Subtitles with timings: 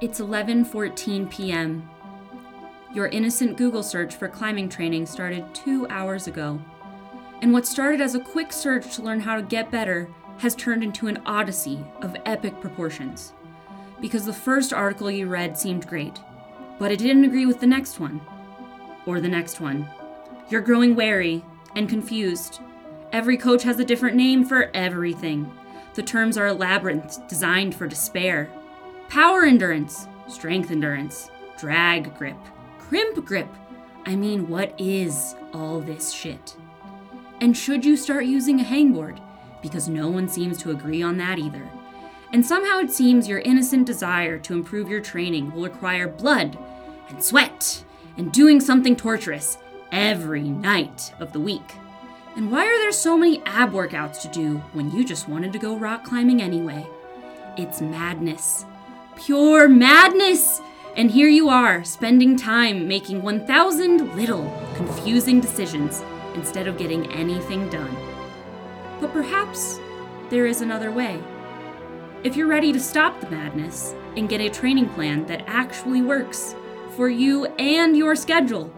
[0.00, 1.88] It's 11:14 p.m.
[2.92, 6.60] Your innocent Google search for climbing training started 2 hours ago.
[7.40, 10.08] And what started as a quick search to learn how to get better
[10.38, 13.32] has turned into an odyssey of epic proportions.
[14.02, 16.20] Because the first article you read seemed great,
[16.78, 18.20] but it didn't agree with the next one.
[19.06, 19.88] Or the next one.
[20.50, 21.42] You're growing wary
[21.74, 22.60] and confused.
[23.12, 25.50] Every coach has a different name for everything.
[25.94, 28.50] The terms are a labyrinth designed for despair.
[29.08, 32.36] Power endurance, strength endurance, drag grip,
[32.78, 33.48] crimp grip.
[34.04, 36.56] I mean, what is all this shit?
[37.40, 39.20] And should you start using a hangboard?
[39.62, 41.66] Because no one seems to agree on that either.
[42.32, 46.58] And somehow it seems your innocent desire to improve your training will require blood
[47.08, 47.84] and sweat
[48.16, 49.58] and doing something torturous
[49.94, 51.76] every night of the week.
[52.34, 55.58] And why are there so many ab workouts to do when you just wanted to
[55.60, 56.84] go rock climbing anyway?
[57.56, 58.66] It's madness.
[59.14, 60.60] Pure madness!
[60.96, 66.02] And here you are, spending time making 1,000 little, confusing decisions
[66.34, 67.96] instead of getting anything done.
[69.00, 69.78] But perhaps
[70.28, 71.22] there is another way.
[72.24, 76.56] If you're ready to stop the madness and get a training plan that actually works
[76.96, 78.72] for you and your schedule,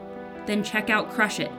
[0.46, 1.52] then check out Crush It.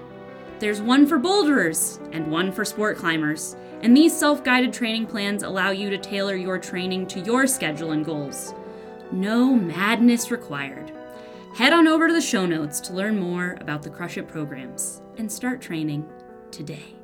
[0.60, 5.44] There's one for boulderers and one for sport climbers, and these self guided training plans
[5.44, 8.54] allow you to tailor your training to your schedule and goals.
[9.12, 10.92] No madness required.
[11.54, 15.02] Head on over to the show notes to learn more about the Crush It programs
[15.18, 16.08] and start training
[16.52, 16.98] today.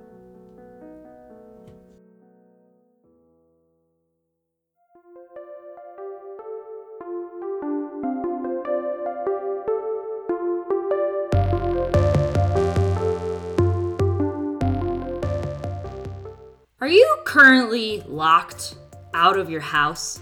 [16.84, 18.76] Are you currently locked
[19.14, 20.20] out of your house?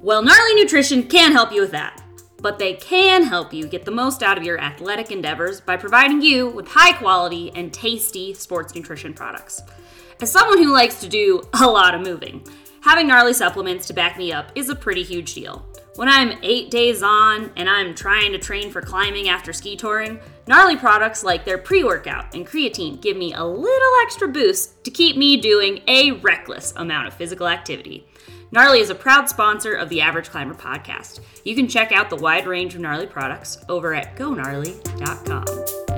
[0.00, 2.02] Well, Gnarly Nutrition can help you with that,
[2.40, 6.22] but they can help you get the most out of your athletic endeavors by providing
[6.22, 9.60] you with high quality and tasty sports nutrition products.
[10.22, 12.42] As someone who likes to do a lot of moving,
[12.80, 15.66] having gnarly supplements to back me up is a pretty huge deal.
[15.96, 20.20] When I'm eight days on and I'm trying to train for climbing after ski touring,
[20.46, 24.90] gnarly products like their pre workout and creatine give me a little extra boost to
[24.90, 28.06] keep me doing a reckless amount of physical activity.
[28.52, 31.20] Gnarly is a proud sponsor of the Average Climber podcast.
[31.44, 35.95] You can check out the wide range of gnarly products over at gonarly.com.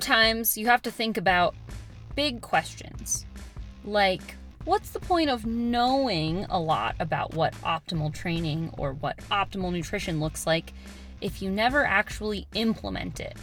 [0.00, 1.54] Sometimes you have to think about
[2.16, 3.26] big questions
[3.84, 4.34] like
[4.64, 10.18] what's the point of knowing a lot about what optimal training or what optimal nutrition
[10.18, 10.72] looks like
[11.20, 13.36] if you never actually implement it?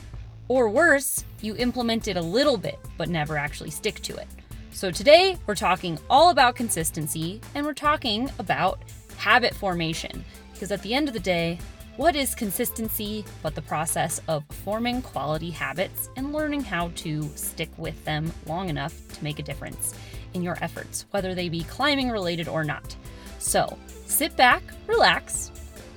[0.47, 4.27] Or worse, you implement it a little bit but never actually stick to it.
[4.71, 8.79] So today we're talking all about consistency and we're talking about
[9.17, 11.59] habit formation because at the end of the day,
[11.97, 17.69] what is consistency but the process of forming quality habits and learning how to stick
[17.75, 19.95] with them long enough to make a difference
[20.35, 22.95] in your efforts, whether they be climbing related or not?
[23.39, 25.51] So sit back, relax.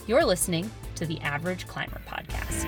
[0.07, 2.65] You're listening to the Average Climber Podcast.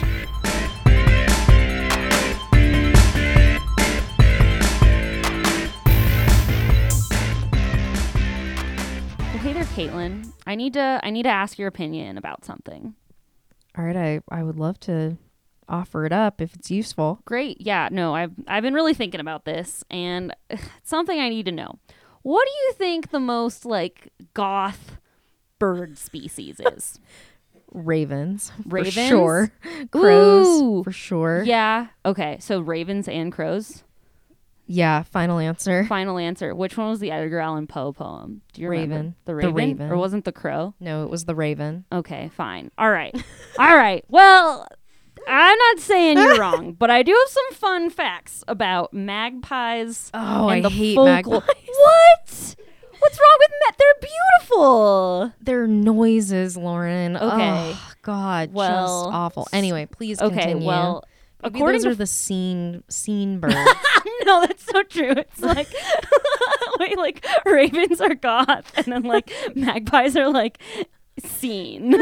[9.40, 10.30] Hey there, Caitlin.
[10.46, 12.94] I need to I need to ask your opinion about something.
[13.76, 15.16] All right, I, I would love to
[15.68, 17.20] offer it up if it's useful.
[17.24, 17.60] Great.
[17.60, 21.52] Yeah, no, I've I've been really thinking about this and it's something I need to
[21.52, 21.78] know.
[22.22, 24.98] What do you think the most like goth
[25.58, 27.00] bird species is?
[27.72, 28.94] Ravens, Ravens?
[28.94, 29.52] for sure.
[29.90, 30.82] Crows, Ooh.
[30.84, 31.42] for sure.
[31.42, 31.86] yeah.
[32.04, 32.36] Okay.
[32.40, 33.82] So ravens and crows.
[34.74, 35.84] Yeah, final answer.
[35.88, 36.54] Final answer.
[36.54, 38.40] Which one was the Edgar Allan Poe poem?
[38.54, 38.68] Do you?
[38.68, 39.14] Raven.
[39.26, 39.54] The The raven.
[39.54, 39.90] raven.
[39.90, 40.74] Or wasn't the crow?
[40.80, 41.84] No, it was the Raven.
[41.92, 42.70] Okay, fine.
[42.78, 43.14] All right.
[43.58, 44.02] All right.
[44.08, 44.66] Well,
[45.28, 50.10] I'm not saying you're wrong, but I do have some fun facts about magpies.
[50.14, 51.68] Oh, and I the hate folklore- magpies.
[51.68, 52.56] What?
[52.98, 54.08] What's wrong with ma- They're
[54.40, 55.32] beautiful.
[55.40, 57.16] They're noises, Lauren.
[57.16, 57.26] Okay.
[57.74, 59.48] Oh, God, Well, just awful.
[59.52, 60.66] Anyway, please Okay, continue.
[60.66, 61.04] well,
[61.42, 63.54] Maybe according those to are the scene scene birds.
[64.24, 65.10] no, that's so true.
[65.12, 65.68] It's like
[66.78, 70.58] wait, like ravens are goth, and then like magpies are like
[71.18, 71.94] seen.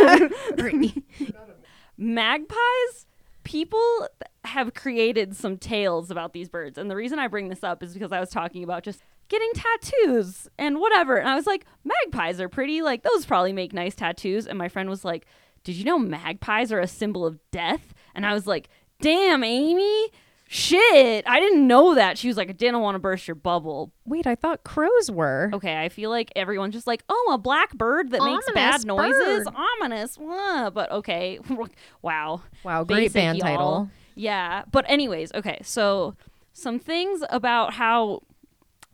[1.96, 3.06] magpies,
[3.44, 4.08] people
[4.44, 7.94] have created some tales about these birds, and the reason I bring this up is
[7.94, 11.16] because I was talking about just getting tattoos and whatever.
[11.16, 12.82] And I was like, magpies are pretty.
[12.82, 14.46] Like, those probably make nice tattoos.
[14.46, 15.24] And my friend was like,
[15.62, 17.94] Did you know magpies are a symbol of death?
[18.14, 18.68] And I was like,
[19.00, 20.10] Damn, Amy.
[20.52, 21.24] Shit.
[21.28, 22.18] I didn't know that.
[22.18, 23.92] She was like, I didn't want to burst your bubble.
[24.04, 25.48] Wait, I thought crows were.
[25.54, 28.84] Okay, I feel like everyone's just like, oh, a black bird that makes Ominous bad
[28.84, 29.44] noises.
[29.44, 29.54] bird.
[29.80, 30.18] Ominous.
[30.18, 30.70] Wah.
[30.70, 31.38] But okay.
[32.02, 32.42] wow.
[32.64, 33.46] Wow, great Basic, band y'all.
[33.48, 33.90] title.
[34.16, 34.64] Yeah.
[34.72, 35.60] But, anyways, okay.
[35.62, 36.16] So,
[36.52, 38.22] some things about how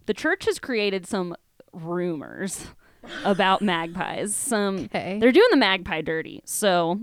[0.05, 1.35] the church has created some
[1.73, 2.67] rumors
[3.25, 4.35] about magpies.
[4.37, 5.19] Some Okay.
[5.19, 6.43] they're doing the magpie dirty.
[6.45, 7.01] So,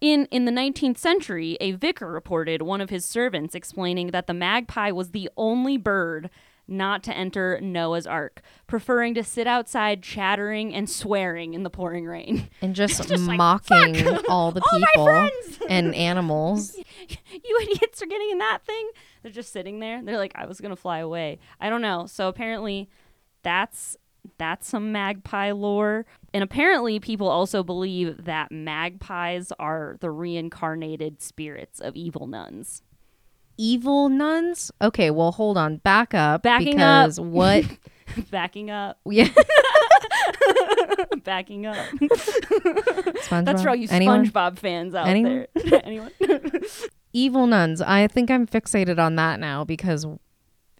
[0.00, 4.34] in in the 19th century, a vicar reported one of his servants explaining that the
[4.34, 6.30] magpie was the only bird
[6.66, 12.06] not to enter Noah's ark, preferring to sit outside chattering and swearing in the pouring
[12.06, 12.48] rain.
[12.62, 15.58] And just, Just like, mocking all the people friends!
[15.68, 16.76] and animals.
[17.08, 18.88] you idiots are getting in that thing.
[19.22, 20.00] They're just sitting there.
[20.02, 21.40] They're like, I was gonna fly away.
[21.60, 22.06] I don't know.
[22.06, 22.88] So apparently,
[23.42, 23.96] that's
[24.38, 26.06] that's some magpie lore.
[26.32, 32.82] And apparently, people also believe that magpies are the reincarnated spirits of evil nuns.
[33.56, 34.70] Evil nuns?
[34.80, 35.76] Okay, well, hold on.
[35.78, 36.42] Back up.
[36.42, 37.18] Backing up.
[37.18, 37.64] what?
[38.30, 39.28] Backing up, yeah.
[41.24, 41.76] backing up.
[41.76, 43.44] SpongeBob?
[43.44, 44.26] That's for all you Anyone?
[44.26, 45.46] SpongeBob fans out Anyone?
[45.54, 45.80] there.
[45.84, 46.10] Anyone?
[47.12, 47.80] Evil nuns.
[47.80, 50.06] I think I'm fixated on that now because,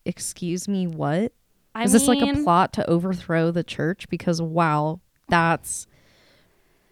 [0.04, 1.32] excuse me, what?
[1.74, 4.08] I Is this like a plot to overthrow the church?
[4.08, 5.86] Because wow, that's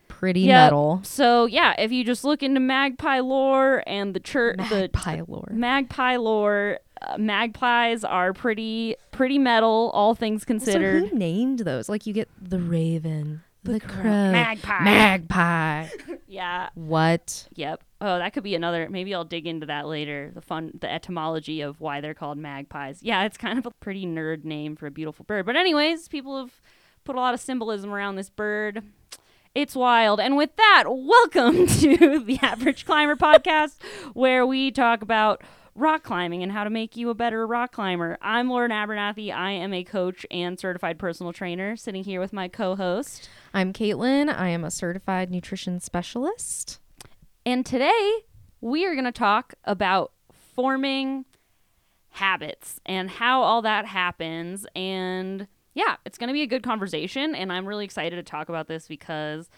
[0.07, 0.55] pretty Yep.
[0.65, 1.01] metal.
[1.05, 5.49] So yeah, if you just look into magpie lore and the church, the Magpie lore.
[5.51, 11.09] magpie lore, uh, magpies are pretty pretty metal, all things So considered.
[11.11, 11.89] who named those?
[11.89, 14.85] Like you get the raven, the, crow- uh, crow, magpie.
[14.85, 15.89] magpie.
[16.27, 16.71] yeah.
[16.75, 17.49] what?
[17.55, 17.83] Yep.
[18.01, 18.89] Oh, that could be another.
[18.89, 20.31] Maybe I'll dig into that later.
[20.35, 23.03] The fun, the etymology of why they're called magpies.
[23.03, 25.47] Yeah, it's kind of a pretty nerd name for a beautiful bird.
[25.47, 26.61] But anyways, people have
[27.05, 28.83] put a lot of symbolism around this bird.
[29.55, 30.21] It's wild.
[30.21, 33.77] And with that, welcome to the Average Climber podcast,
[34.13, 35.43] where we talk about
[35.75, 38.19] rock climbing and how to make you a better rock climber.
[38.21, 39.33] I'm Lauren Abernathy.
[39.33, 43.29] I am a coach and certified personal trainer, sitting here with my co-host.
[43.55, 44.35] I'm Caitlin.
[44.35, 46.81] I am a certified nutrition specialist.
[47.47, 48.13] And today
[48.61, 50.13] we are going to talk about
[50.55, 51.25] forming
[52.11, 54.67] habits and how all that happens.
[54.75, 57.35] And yeah, it's going to be a good conversation.
[57.35, 59.49] And I'm really excited to talk about this because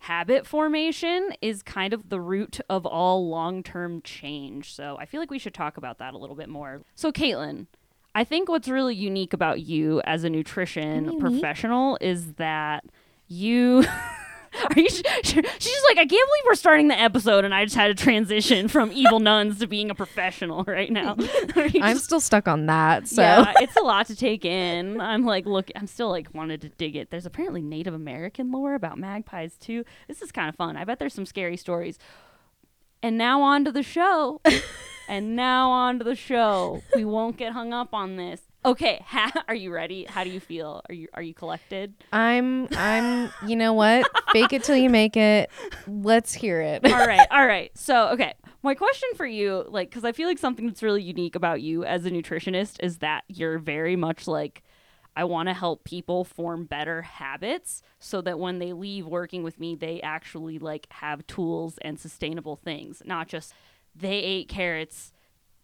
[0.00, 4.74] habit formation is kind of the root of all long term change.
[4.74, 6.82] So I feel like we should talk about that a little bit more.
[6.94, 7.66] So, Caitlin,
[8.14, 11.20] I think what's really unique about you as a nutrition Unique?
[11.20, 12.84] professional is that
[13.28, 13.84] you.
[14.70, 14.88] Are you?
[14.88, 15.42] Sh- sh- she's
[15.72, 18.68] just like, I can't believe we're starting the episode, and I just had to transition
[18.68, 21.14] from evil nuns to being a professional right now.
[21.56, 23.06] I'm just- still stuck on that.
[23.06, 24.98] So yeah, it's a lot to take in.
[24.98, 27.10] I'm like, look, I'm still like wanted to dig it.
[27.10, 29.84] There's apparently Native American lore about magpies too.
[30.08, 30.78] This is kind of fun.
[30.78, 31.98] I bet there's some scary stories.
[33.02, 34.40] And now on to the show.
[35.06, 36.82] and now on to the show.
[36.94, 38.40] We won't get hung up on this.
[38.66, 40.04] Okay, ha- are you ready?
[40.04, 40.82] How do you feel?
[40.88, 41.94] Are you are you collected?
[42.12, 44.06] I'm I'm you know what?
[44.32, 45.48] Fake it till you make it.
[45.86, 46.84] Let's hear it.
[46.84, 47.70] all right, all right.
[47.74, 51.36] So, okay, my question for you, like, because I feel like something that's really unique
[51.36, 54.64] about you as a nutritionist is that you're very much like,
[55.14, 59.60] I want to help people form better habits so that when they leave working with
[59.60, 63.54] me, they actually like have tools and sustainable things, not just
[63.94, 65.12] they ate carrots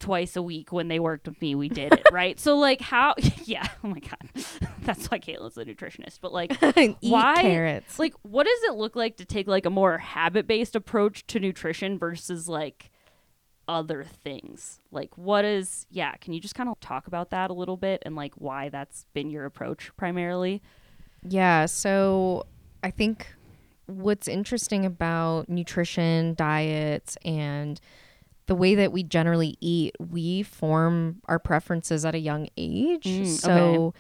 [0.02, 1.54] twice a week when they worked with me.
[1.54, 2.38] We did it, right?
[2.38, 4.44] So, like, how, yeah, oh my God.
[4.82, 6.52] That's why Caitlin's a nutritionist, but like,
[7.00, 7.99] why carrots.
[7.99, 11.99] like what does it look like to take like a more habit-based approach to nutrition
[11.99, 12.90] versus like
[13.68, 17.52] other things like what is yeah can you just kind of talk about that a
[17.52, 20.61] little bit and like why that's been your approach primarily
[21.23, 22.47] Yeah, so
[22.82, 23.28] I think
[23.87, 27.80] what's interesting about nutrition, diets, and
[28.46, 33.04] the way that we generally eat, we form our preferences at a young age.
[33.04, 33.94] Mm, so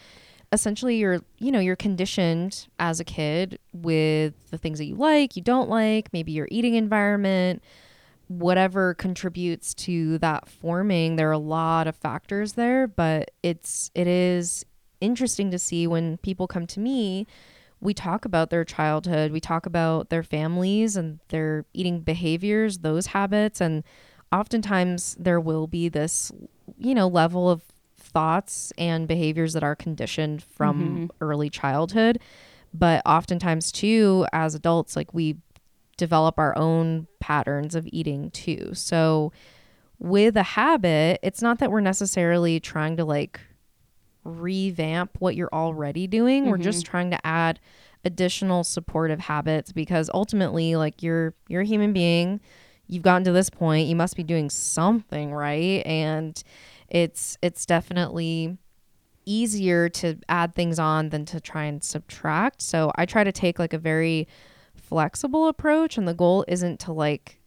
[0.52, 5.36] essentially you're you know, you're conditioned as a kid with the things that you like,
[5.36, 7.62] you don't like, maybe your eating environment,
[8.28, 11.16] whatever contributes to that forming.
[11.16, 14.64] There are a lot of factors there, but it's it is
[15.00, 17.26] interesting to see when people come to me
[17.80, 23.06] we talk about their childhood we talk about their families and their eating behaviors those
[23.06, 23.82] habits and
[24.32, 26.32] oftentimes there will be this
[26.78, 27.62] you know level of
[27.98, 31.06] thoughts and behaviors that are conditioned from mm-hmm.
[31.20, 32.18] early childhood
[32.74, 35.36] but oftentimes too as adults like we
[35.96, 39.32] develop our own patterns of eating too so
[39.98, 43.40] with a habit it's not that we're necessarily trying to like
[44.24, 46.46] revamp what you're already doing.
[46.46, 46.90] We're just mm-hmm.
[46.90, 47.60] trying to add
[48.04, 52.40] additional supportive habits because ultimately like you're you're a human being.
[52.92, 56.40] You've gotten to this point, you must be doing something right and
[56.90, 58.58] it's it's definitely
[59.24, 62.60] easier to add things on than to try and subtract.
[62.60, 64.28] So I try to take like a very
[64.74, 67.38] flexible approach and the goal isn't to like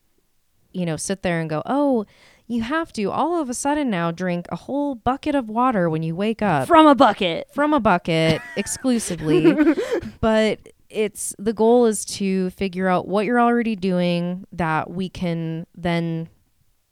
[0.72, 2.06] you know sit there and go, "Oh,
[2.48, 6.02] you have to all of a sudden now drink a whole bucket of water when
[6.02, 7.48] you wake up." From a bucket.
[7.54, 9.56] from a bucket exclusively
[10.22, 10.60] but
[10.96, 16.30] it's the goal is to figure out what you're already doing that we can then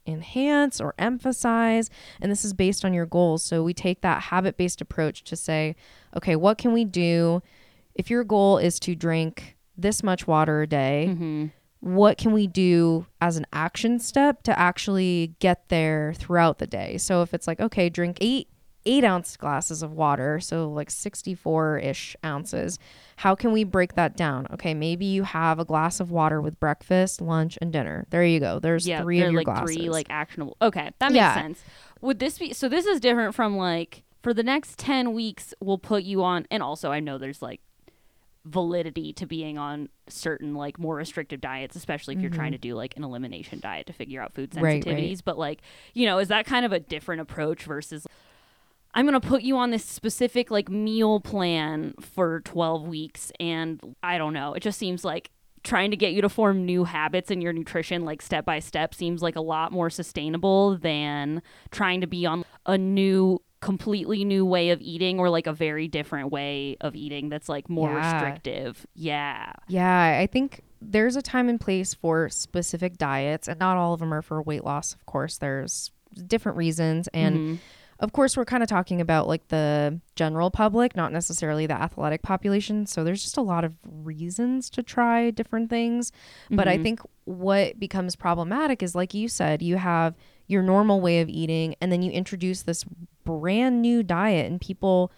[0.06, 1.88] enhance or emphasize.
[2.20, 3.42] And this is based on your goals.
[3.42, 5.74] So we take that habit based approach to say
[6.16, 7.42] okay what can we do?
[7.94, 11.46] If your goal is to drink this much water a day Mm-hmm.
[11.80, 16.98] what can we do as an action step to actually get there throughout the day?
[16.98, 18.48] So if it's like okay drink eight
[18.86, 22.78] eight ounce glasses of water so like 64 ish ounces
[23.16, 26.58] how can we break that down okay maybe you have a glass of water with
[26.60, 29.88] breakfast lunch and dinner there you go there's Yeah, three of your like glasses three
[29.88, 30.56] like actionable.
[30.60, 31.34] Okay, that makes Yeah.
[31.34, 31.62] sense.
[32.00, 32.68] Would this be so?
[32.68, 36.62] This is different from like for the next ten weeks, we'll put you on, and
[36.62, 37.60] also I know there's like
[38.44, 42.74] validity to being on certain like more restrictive diets, especially if you're trying to do
[42.74, 44.62] like an elimination diet to figure out food Mm-hmm.
[44.64, 44.96] Right, right.
[44.96, 45.20] sensitivities.
[45.24, 45.62] But like,
[45.94, 48.06] you know, is that kind of a different approach versus
[48.94, 53.80] I'm going to put you on this specific like meal plan for 12 weeks and
[54.02, 54.54] I don't know.
[54.54, 55.30] It just seems like
[55.64, 58.94] trying to get you to form new habits in your nutrition like step by step
[58.94, 64.44] seems like a lot more sustainable than trying to be on a new completely new
[64.44, 68.12] way of eating or like a very different way of eating that's like more Yeah.
[68.12, 68.86] restrictive.
[68.94, 69.52] Yeah.
[69.68, 74.00] Yeah, I think there's a time and place for specific diets, and not all of
[74.00, 75.38] them are for weight loss, of course.
[75.38, 75.90] There's
[76.26, 77.08] different reasons.
[77.14, 77.58] And Mhm.
[78.00, 82.22] Of course, we're kind of talking about like the general public, not necessarily the athletic
[82.22, 82.86] population.
[82.86, 86.12] So there's just a lot of reasons to try different things.
[86.50, 86.82] But I Mhm.
[86.82, 90.14] think what becomes problematic is, like you said, you have
[90.46, 92.84] your normal way of eating, and then you introduce this
[93.24, 95.10] brand new diet, and people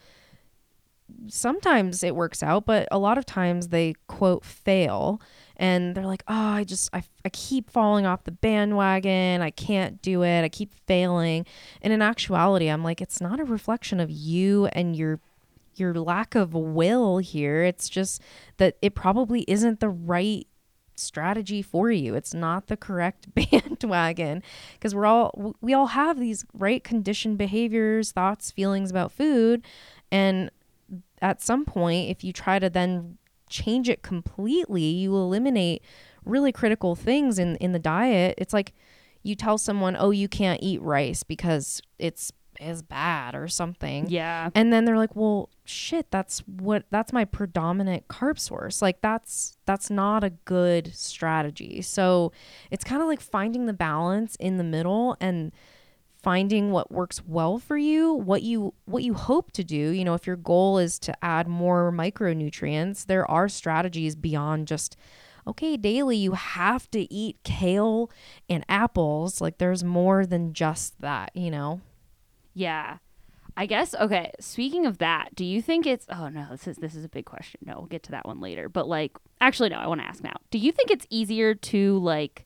[1.28, 5.20] sometimes it works out, but a lot of times they quote fail
[5.56, 9.40] and they're like, oh, I just, I, I keep falling off the bandwagon.
[9.40, 10.42] I can't do it.
[10.42, 11.46] I keep failing.
[11.80, 15.20] And in actuality, I'm like, it's not a reflection of you and your
[15.78, 17.62] your lack of will here.
[17.62, 18.22] It's just
[18.56, 20.46] that it probably isn't the right
[20.94, 22.14] strategy for you.
[22.14, 24.42] It's not the correct bandwagon
[24.74, 29.62] because we're all we all have these right conditioned behaviors, thoughts, feelings about food
[30.10, 30.50] and
[31.22, 33.18] at some point if you try to then
[33.48, 35.82] change it completely, you eliminate
[36.24, 38.34] really critical things in in the diet.
[38.38, 38.74] It's like
[39.22, 44.50] you tell someone, "Oh, you can't eat rice because it's is bad or something." Yeah.
[44.54, 48.82] And then they're like, "Well, shit, that's what that's my predominant carb source.
[48.82, 52.32] Like that's that's not a good strategy." So,
[52.70, 55.52] it's kind of like finding the balance in the middle and
[56.26, 59.76] finding what works well for you, what you what you hope to do.
[59.76, 64.96] You know, if your goal is to add more micronutrients, there are strategies beyond just
[65.46, 68.10] okay, daily you have to eat kale
[68.48, 69.40] and apples.
[69.40, 71.80] Like there's more than just that, you know.
[72.54, 72.96] Yeah.
[73.56, 76.96] I guess okay, speaking of that, do you think it's oh no, this is this
[76.96, 77.60] is a big question.
[77.64, 78.68] No, we'll get to that one later.
[78.68, 80.34] But like actually no, I want to ask now.
[80.50, 82.45] Do you think it's easier to like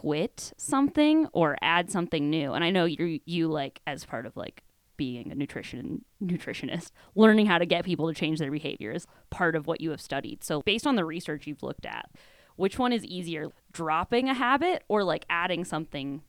[0.00, 2.52] quit something or add something new?
[2.52, 4.62] And I know you you like as part of like
[4.96, 9.56] being a nutrition nutritionist, learning how to get people to change their behavior is part
[9.56, 10.44] of what you have studied.
[10.44, 12.10] So based on the research you've looked at,
[12.56, 16.22] which one is easier, dropping a habit or like adding something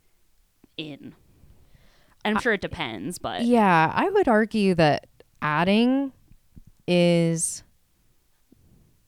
[0.78, 1.16] in?
[2.26, 5.08] I'm sure it depends, but Yeah, I would argue that
[5.42, 6.12] adding
[6.88, 7.64] is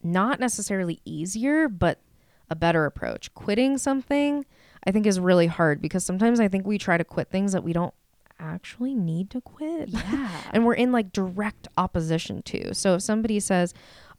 [0.01, 1.99] not necessarily easier, but
[2.49, 3.33] a better approach.
[3.33, 4.45] Quitting something,
[4.85, 7.63] I think, is really hard because sometimes I think we try to quit things that
[7.63, 7.93] we don't
[8.39, 9.89] actually need to quit.
[9.93, 10.29] yeah.
[10.51, 12.73] and we're in like direct opposition to.
[12.73, 13.73] So if somebody says,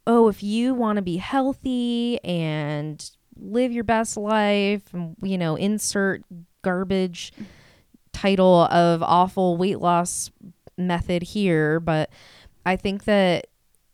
[0.07, 5.57] "Oh, if you want to be healthy and live your best life," and, you know,
[5.57, 6.23] insert
[6.63, 7.33] garbage
[8.13, 10.31] title of awful weight loss
[10.77, 12.11] method here, but
[12.67, 13.47] I think that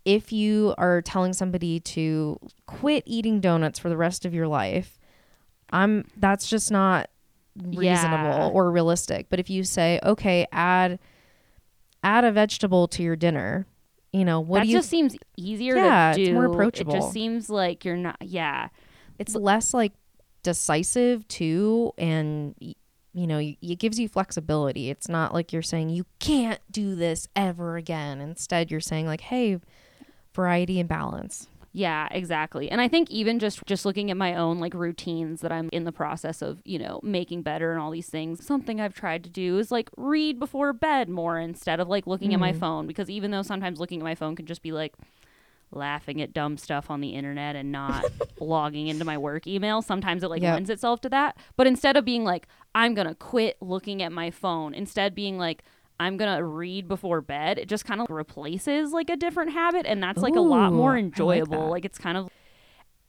[0.06, 4.98] if you are telling somebody to quit eating donuts for the rest of your life,
[5.70, 7.10] I'm that's just not
[7.58, 7.82] reasonable
[8.38, 8.48] Yeah.
[8.52, 9.26] or realistic.
[9.28, 10.98] But if you say, okay, add
[12.02, 13.66] add a vegetable to your dinner,
[14.12, 16.94] you know, what that do you just seems easier Yeah, to it's more approachable.
[16.94, 18.16] It just seems like you're not.
[18.22, 18.68] Yeah,
[19.18, 19.92] it's less like
[20.44, 24.90] decisive too and you know, it gives you flexibility.
[24.90, 28.20] It's not like you're saying you can't do this ever again.
[28.20, 29.58] Instead, you're saying like, hey,
[30.36, 31.48] variety and balance.
[31.76, 32.70] Yeah, exactly.
[32.70, 35.84] And I think even just just looking at my own like routines that I'm in
[35.84, 39.30] the process of, you know, making better and all these things, something I've tried to
[39.30, 42.58] do is like read before bed more instead of like looking at my mm.
[42.58, 44.94] phone because even though sometimes looking at my phone can just be like
[45.70, 48.06] laughing at dumb stuff on the internet and not
[48.40, 50.54] logging into my work email, sometimes it like Yep.
[50.54, 51.36] lends itself to that.
[51.56, 55.36] But instead of being like I'm going to quit looking at my phone, instead being
[55.36, 55.62] like
[55.98, 57.58] I'm gonna read before bed.
[57.58, 60.96] It just kind of replaces like a different habit, and that's like a lot more
[60.96, 61.64] enjoyable.
[61.66, 61.70] that.
[61.70, 62.28] like it's kind of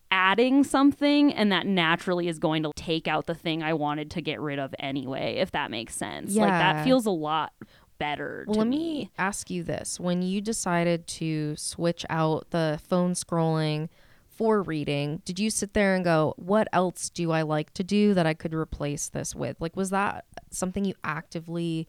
[0.10, 4.22] adding something and that naturally is going to take out the thing I wanted to
[4.22, 6.34] get rid of anyway, if that makes sense.
[6.36, 6.74] Like Yeah.
[6.76, 7.52] that feels a lot
[7.98, 8.78] better Well, to let me.
[8.78, 10.00] me ask you this.
[10.00, 13.90] When you decided to switch out the phone scrolling
[14.30, 18.14] for reading, did you sit there and go, what else do I like to do
[18.14, 19.60] that I could replace this with?
[19.60, 21.86] Like, was that something you actively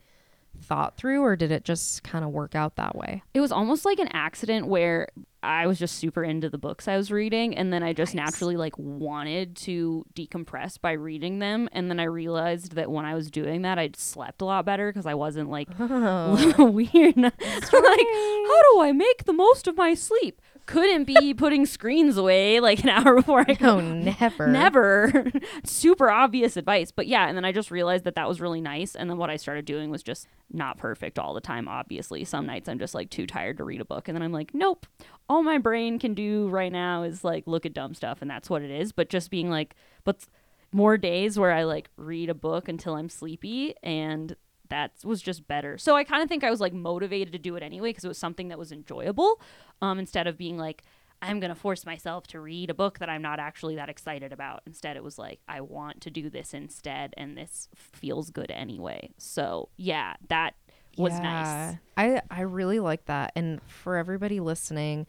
[0.63, 3.23] thought through, or did it just kind of work out that way?
[3.35, 5.09] It was almost like an accident where
[5.43, 8.25] I was just super into the books I was reading and then I just Nice.
[8.33, 13.15] naturally like wanted to decompress by reading them and then I realized that when I
[13.15, 16.65] was doing that I slept a lot better because I wasn't like Oh.
[16.71, 17.17] weird.
[17.17, 20.43] like, how do I make the most of my sleep?
[20.69, 23.81] Couldn't be putting screens away like an hour before I No, go.
[24.21, 24.47] never.
[24.47, 25.33] Never.
[25.65, 26.91] Super obvious advice.
[26.91, 28.95] But yeah, and then I just realized that that was really nice.
[28.95, 32.23] And then what I started doing was just not perfect all the time, obviously.
[32.25, 34.09] Some nights I'm just like too tired to read a book.
[34.09, 34.87] And then I'm like, nope.
[35.31, 38.19] All my brain can do right now is like look at dumb stuff.
[38.21, 38.93] And that's what it is.
[38.93, 40.27] But just being like, but
[40.71, 44.37] more days where I like read a book until I'm sleepy and
[44.71, 45.79] that was just better.
[45.79, 48.09] So I kind of think I was like motivated to do it anyway because it
[48.09, 49.41] was something that was enjoyable
[49.83, 50.83] um, instead of being like,
[51.21, 54.33] I'm going to force myself to read a book that I'm not actually that excited
[54.33, 54.63] about.
[54.67, 59.11] Instead, it was like, I want to do this instead, and this feels good anyway.
[59.19, 60.55] So, yeah, that
[60.97, 61.77] was nice.
[61.97, 63.33] I I really like that.
[63.35, 65.07] And for everybody listening,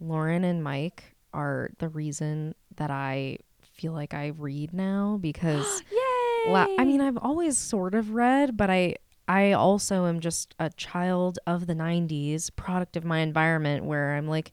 [0.00, 6.11] Lauren and Mike are the reason that I feel like I read now because Yay!
[6.46, 8.96] La- I mean I've always sort of read, but I
[9.28, 14.26] I also am just a child of the 90s, product of my environment where I'm
[14.28, 14.52] like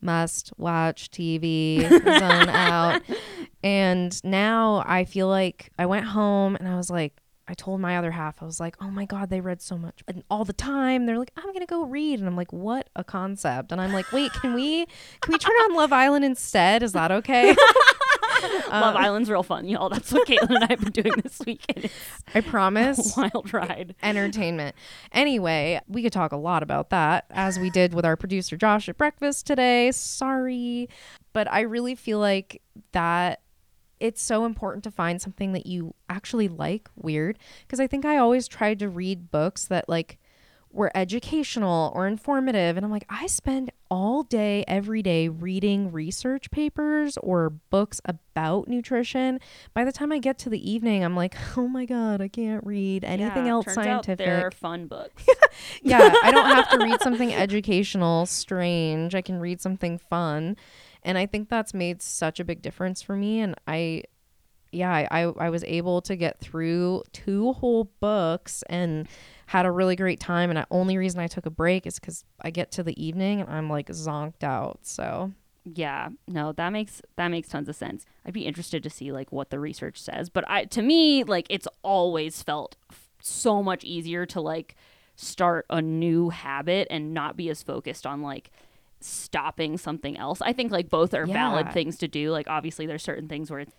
[0.00, 2.02] must watch TV, zone
[2.48, 3.02] out.
[3.62, 7.98] And now I feel like I went home and I was like, I told my
[7.98, 10.52] other half, I was like, oh my God, they read so much and all the
[10.52, 11.04] time.
[11.06, 12.20] They're like, I'm going to go read.
[12.20, 13.72] And I'm like, what a concept.
[13.72, 14.86] And I'm like, wait, can we,
[15.20, 16.84] can we turn on Love Island instead?
[16.84, 17.54] Is that okay?
[18.70, 19.88] Love uh, Island's real fun, y'all.
[19.88, 21.90] That's what Caitlin and I have been doing this weekend.
[22.34, 23.14] I promise.
[23.16, 23.94] wild ride.
[24.02, 24.76] entertainment.
[25.12, 28.88] Anyway, we could talk a lot about that as we did with our producer Josh
[28.88, 29.90] at breakfast today.
[29.92, 30.88] Sorry.
[31.32, 33.40] But I really feel like that
[34.00, 38.16] it's so important to find something that you actually like weird because I think I
[38.16, 40.18] always tried to read books that like
[40.72, 46.50] were educational or informative and I'm like I spend all day every day reading research
[46.52, 49.40] papers or books about nutrition
[49.74, 52.64] by the time I get to the evening I'm like oh my god I can't
[52.64, 55.26] read anything Yeah, else turns scientific Out they're fun books.
[55.82, 59.14] yeah, I don't have to read something educational, strange.
[59.14, 60.56] I can read something fun.
[61.02, 63.40] And I think that's made such a big difference for me.
[63.40, 64.04] And I,
[64.72, 69.08] yeah, I, I, I was able to get through two whole books and
[69.46, 70.50] had a really great time.
[70.50, 73.40] And the only reason I took a break is because I get to the evening
[73.40, 74.80] and I'm like zonked out.
[74.82, 75.32] So
[75.64, 78.06] Yeah, no, that makes that makes tons of sense.
[78.24, 81.46] I'd be interested to see like what the research says, but I to me like
[81.50, 84.76] it's always felt f- so much easier to like
[85.16, 88.50] start a new habit and not be as focused on like
[89.00, 90.40] stopping something else.
[90.42, 92.30] I think like both are valid things to do.
[92.30, 93.72] Like obviously there's certain things where it's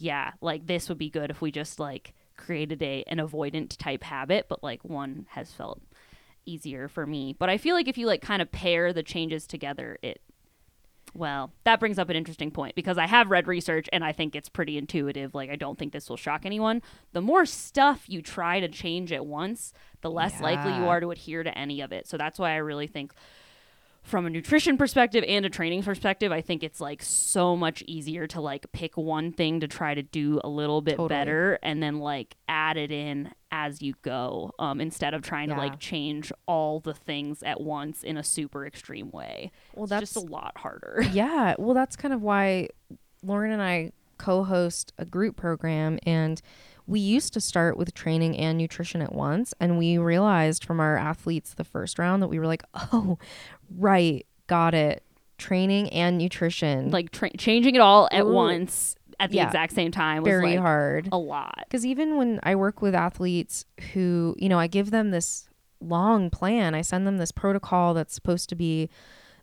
[0.00, 4.02] yeah, like this would be good if we just like created a an avoidant type
[4.02, 5.80] habit, but like one has felt
[6.46, 7.36] easier for me.
[7.38, 10.20] But I feel like if you like kind of pair the changes together, it
[11.12, 14.36] well, that brings up an interesting point because I have read research and I think
[14.36, 15.34] it's pretty intuitive.
[15.34, 16.82] Like, I don't think this will shock anyone.
[17.12, 21.10] The more stuff you try to change at once, the less likely you are to
[21.10, 22.06] adhere to any of it.
[22.06, 23.12] So that's why I really think,
[24.10, 28.26] from a nutrition perspective and a training perspective, I think it's like so much easier
[28.28, 31.08] to like pick one thing to try to do a little bit Totally.
[31.08, 35.54] better and then like add it in as you go um, instead of trying to
[35.54, 39.50] like change all the things at once in a super extreme way.
[39.74, 41.02] Well, It's that's just a lot harder.
[41.12, 41.54] yeah.
[41.58, 42.68] Well, that's kind of why
[43.22, 45.98] Lauren and I co host a group program.
[46.04, 46.40] And
[46.90, 49.54] we used to start with training and nutrition at once.
[49.60, 53.16] And we realized from our athletes the first round that we were like, oh,
[53.78, 55.04] right, got it.
[55.38, 56.90] Training and nutrition.
[56.90, 58.32] like tra- changing it all at Ooh.
[58.32, 59.46] once at the Yeah.
[59.46, 61.08] exact same time was very like hard.
[61.12, 61.60] a lot.
[61.66, 65.48] Because even when I work with athletes who, you know, I give them this
[65.80, 68.90] long plan, I send them this protocol that's supposed to be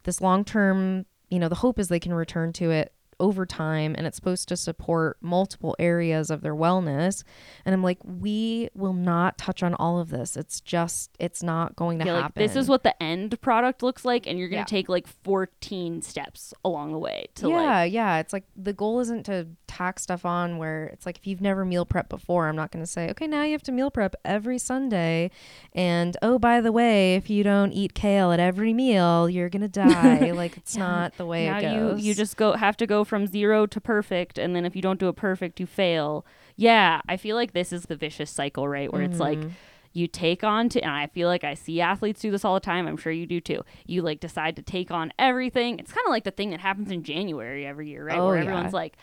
[0.04, 3.96] this long term, you know, the hope is they can return to it over time
[3.98, 7.24] and it's supposed to support multiple areas of their wellness.
[7.66, 10.38] And I'm like, we will not touch on all of this.
[10.38, 12.44] It's just, it's not going to Yeah, like happen.
[12.44, 14.66] this is what the end product looks like, and you're gonna Yeah.
[14.66, 18.20] take like 14 steps along the way to yeah, like yeah.
[18.20, 21.66] It's like the goal isn't to tack stuff on where it's like if you've never
[21.66, 24.16] meal prep before, I'm not going to say, okay, now you have to meal prep
[24.24, 25.32] every Sunday.
[25.74, 29.62] And oh, by the way, if you don't eat kale at every meal, you're going
[29.68, 30.32] to die.
[30.32, 32.02] like it's not the way now it goes.
[32.02, 34.82] you you just go have to go from zero to perfect, and then if you
[34.82, 36.26] don't do it perfect, you fail.
[36.56, 38.92] Yeah, I feel like this is the vicious cycle, right?
[38.92, 39.50] Where it's like Mm-hmm.
[39.94, 42.60] you take on to, and I feel like I see athletes do this all the
[42.60, 42.88] time.
[42.88, 43.64] I'm sure you do too.
[43.86, 45.80] You like decide to take on everything.
[45.80, 48.20] It's kind of like the thing that happens in January every year, right?
[48.20, 48.42] Oh, Where yeah.
[48.44, 48.98] everyone's like,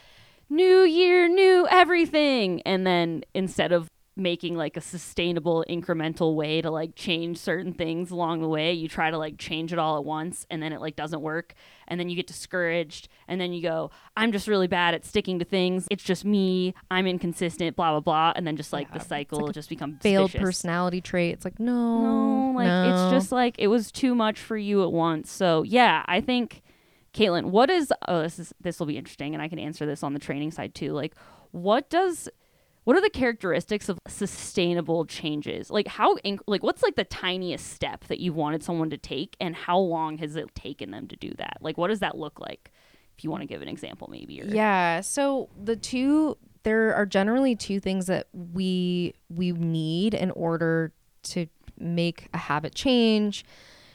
[0.51, 2.61] new year, new everything.
[2.63, 8.13] And then instead of making like a sustainable incremental way to like change certain things
[8.13, 10.81] along the way you try to like change it all at once and then it
[10.81, 11.53] like doesn't work
[11.89, 15.41] and then you get discouraged and then you go i'm just really bad at sticking
[15.41, 18.99] to things it's just me i'm inconsistent blah blah blah and then just like Yeah,
[18.99, 20.45] the cycle just becomes failed vicious.
[20.47, 21.33] personality trait.
[21.35, 21.73] It's like, no.
[22.03, 23.09] no like no.
[23.09, 26.63] it's just like it was too much for you at once so yeah i think
[27.13, 30.05] caitlin what is oh this is this will be interesting and i can answer this
[30.05, 31.15] on the training side too like
[31.51, 32.29] what does
[32.85, 35.71] what are the characteristics of sustainable changes?
[35.71, 36.17] Like how
[36.47, 40.19] like what's like the tiniest step that you've wanted someone to take and how long
[40.19, 41.59] has it taken them to do that?
[41.61, 42.71] Like what does that look like?
[43.17, 45.01] If you want to give an example maybe or Yeah.
[45.01, 50.93] So the two there are generally two things that we we need in order
[51.25, 51.47] to
[51.79, 53.45] make a habit change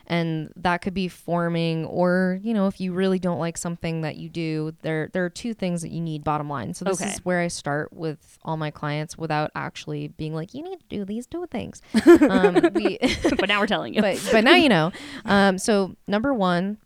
[0.09, 4.15] and that could be forming or you know if you really don't like something that
[4.17, 7.11] you do there there are two things that you need bottom line so this Okay.
[7.11, 10.85] is where i start with all my clients without actually being like you need to
[10.89, 11.81] do these two things
[12.29, 12.97] um, we
[13.37, 14.91] but now we're telling you but but now you know.
[15.25, 16.77] Um, so number one,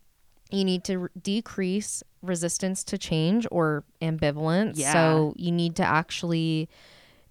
[0.50, 4.74] you need to re- decrease resistance to change or ambivalence.
[4.76, 4.92] Yeah.
[4.92, 6.68] So you need to actually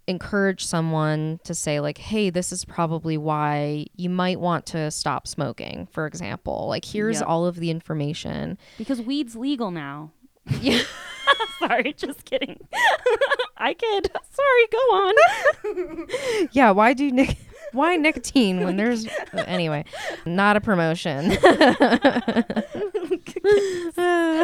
[0.07, 5.25] encourage someone to say like hey this is probably why you might want to stop
[5.27, 7.29] smoking for example like here's Yep.
[7.29, 10.11] all of the information because weed's legal now
[10.61, 10.81] yeah
[11.59, 12.67] sorry just kidding
[13.57, 16.07] i kid sorry go on
[16.51, 17.37] yeah why do nic-
[17.71, 19.07] why nicotine when there's
[19.47, 19.85] anyway
[20.25, 21.31] not a promotion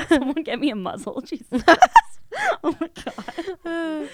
[0.07, 1.21] Someone get me a muzzle.
[1.21, 1.47] Jesus.
[2.63, 2.89] oh my
[3.65, 4.09] god.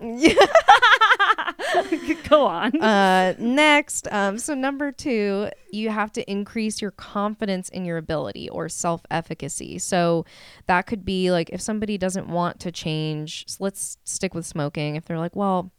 [2.28, 2.80] Go on.
[2.80, 8.48] uh, next, um, so number two, you have to increase your confidence in your ability
[8.48, 9.78] or self efficacy.
[9.78, 10.24] So
[10.66, 14.96] that could be like if somebody doesn't want to change, so let's stick with smoking.
[14.96, 15.72] If they're like, well,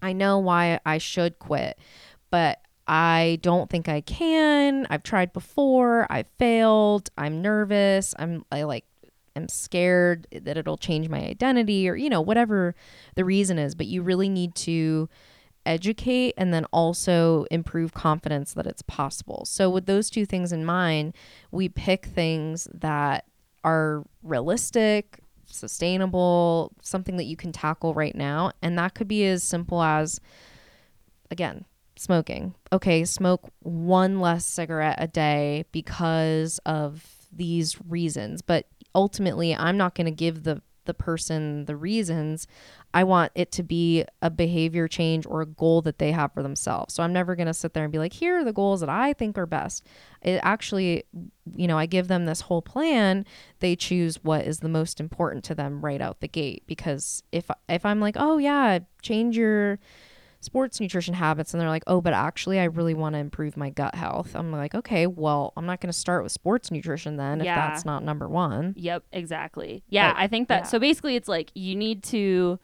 [0.00, 1.78] I know why I should quit,
[2.30, 4.86] but I don't think I can.
[4.90, 6.06] I've tried before.
[6.10, 7.10] I failed.
[7.16, 8.14] I'm nervous.
[8.18, 8.84] I'm I like
[9.36, 12.74] am scared that it'll change my identity or you know whatever
[13.14, 15.08] the reason is, but you really need to
[15.64, 19.44] educate and then also improve confidence that it's possible.
[19.44, 21.14] So with those two things in mind,
[21.50, 23.26] we pick things that
[23.64, 29.42] are realistic, sustainable, something that you can tackle right now, and that could be as
[29.42, 30.20] simple as
[31.30, 31.64] again,
[31.96, 32.54] smoking.
[32.72, 39.94] Okay, smoke one less cigarette a day because of these reasons, but ultimately I'm not
[39.94, 42.46] going to give the the person the reasons.
[42.94, 46.42] I want it to be a behavior change or a goal that they have for
[46.42, 46.94] themselves.
[46.94, 48.88] So I'm never going to sit there and be like, here are the goals that
[48.88, 49.86] I think are best.
[50.20, 51.04] It actually,
[51.54, 53.24] you know, I give them this whole plan.
[53.60, 56.64] They choose what is the most important to them right out the gate.
[56.66, 59.78] Because if if I'm like, oh yeah, change your
[60.42, 63.70] sports nutrition habits and they're like, "Oh, but actually I really want to improve my
[63.70, 67.40] gut health." I'm like, "Okay, well, I'm not going to start with sports nutrition then
[67.40, 69.82] if that's not number 1." Yep, exactly.
[69.88, 70.68] Yeah, But, I think that yeah.
[70.68, 72.58] so basically it's like you need to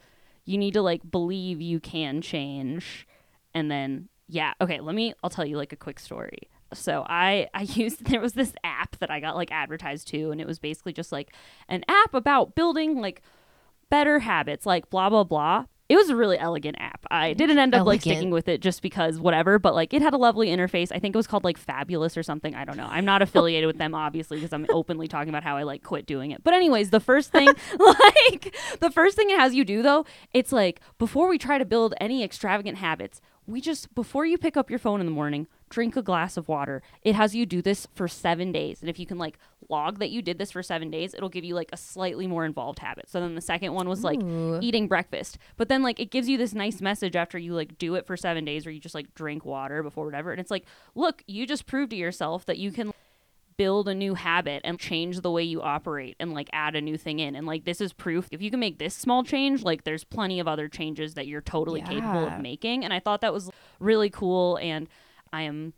[0.44, 3.06] you need to like believe you can change
[3.54, 6.48] and then yeah, okay, let me I'll tell you like a quick story.
[6.74, 10.40] So I I used there was this app that I got like advertised to and
[10.40, 11.32] it was basically just like
[11.68, 13.22] an app about building like
[13.90, 15.64] better habits like blah blah blah.
[15.88, 17.06] It was a really elegant app.
[17.10, 20.12] I didn't end up like sticking with it just because whatever, but like it had
[20.12, 20.92] a lovely interface.
[20.92, 22.54] I think it was called like Fabulous or something.
[22.54, 22.88] I don't know.
[22.90, 26.04] I'm not affiliated with them obviously because I'm openly talking about how I like quit
[26.04, 26.44] doing it.
[26.44, 27.46] But anyways, the first thing
[27.78, 31.64] like the first thing it has you do though, it's like before we try to
[31.64, 35.46] build any extravagant habits, we just before you pick up your phone in the morning,
[35.68, 36.82] drink a glass of water.
[37.02, 38.80] It has you do this for 7 days.
[38.80, 41.44] And if you can like log that you did this for 7 days, it'll give
[41.44, 43.08] you like a slightly more involved habit.
[43.08, 44.58] So then the second one was like Ooh.
[44.62, 45.38] eating breakfast.
[45.56, 48.16] But then like it gives you this nice message after you like do it for
[48.16, 50.30] 7 days where you just like drink water before whatever.
[50.30, 52.92] And it's like, look, you just proved to yourself that you can
[53.58, 56.96] build a new habit and change the way you operate and like add a new
[56.96, 59.82] thing in and like this is proof if you can make this small change like
[59.82, 63.32] there's plenty of other changes that you're totally capable of making and i thought that
[63.32, 63.50] was
[63.80, 64.88] really cool and
[65.32, 65.72] i am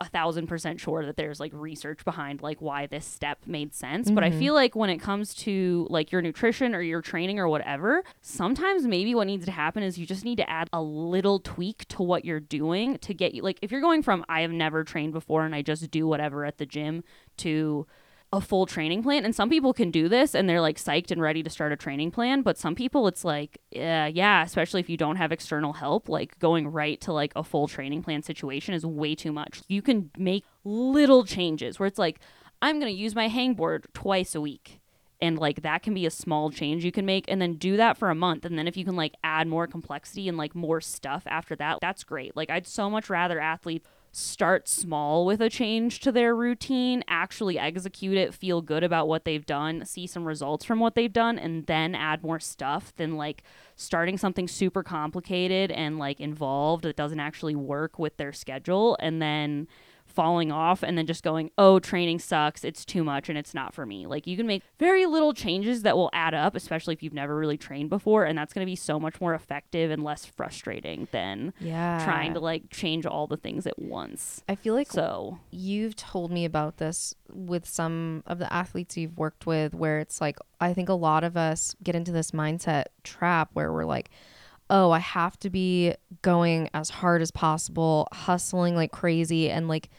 [0.00, 4.10] a thousand percent sure that there's like research behind like why this step made sense.
[4.10, 4.38] But i mm-hmm.
[4.38, 8.86] feel like when it comes to like your nutrition or your training or whatever sometimes
[8.86, 12.02] maybe what needs to happen is you just need to add a little tweak to
[12.02, 15.12] what you're doing to get you like if you're going from i have never trained
[15.12, 17.04] before and i just do whatever at the gym
[17.36, 17.86] to
[18.32, 19.24] a full training plan.
[19.24, 21.76] And some people can do this and they're like psyched and ready to start a
[21.76, 25.72] training plan but some people it's like yeah yeah especially if you don't have external
[25.72, 29.62] help like going right to like a full training plan situation is way too much.
[29.68, 32.20] You can make little changes where it's like
[32.62, 34.80] i'm going to use my hangboard twice a week.
[35.22, 37.98] And like that can be a small change you can make and then do that
[37.98, 38.44] for a month.
[38.44, 41.78] And then if you can like add more complexity and like more stuff after that
[41.80, 42.36] that's great.
[42.36, 47.58] Like i'd so much rather athletes start small with a change to their routine actually
[47.58, 51.38] execute it feel good about what they've done see some results from what they've done
[51.38, 53.44] and then add more stuff than like
[53.76, 59.22] starting something super complicated and like involved that doesn't actually work with their schedule and
[59.22, 59.68] then
[60.10, 63.72] falling off and then just going, oh, training sucks, it's too much, and it's not
[63.74, 64.06] for me.
[64.06, 67.36] Like you can make very little changes that will add up, especially if you've never
[67.36, 71.08] really trained before, and that's going to be so much more effective and less frustrating
[71.12, 72.04] than Yeah.
[72.04, 74.42] trying to like change all the things at once.
[74.48, 79.16] I feel like So you've told me about this with some of the athletes you've
[79.16, 82.86] worked with where it's like I think a lot of us get into this mindset
[83.04, 84.10] trap where we're like
[84.70, 89.90] oh I have to be going as hard as possible hustling like crazy and like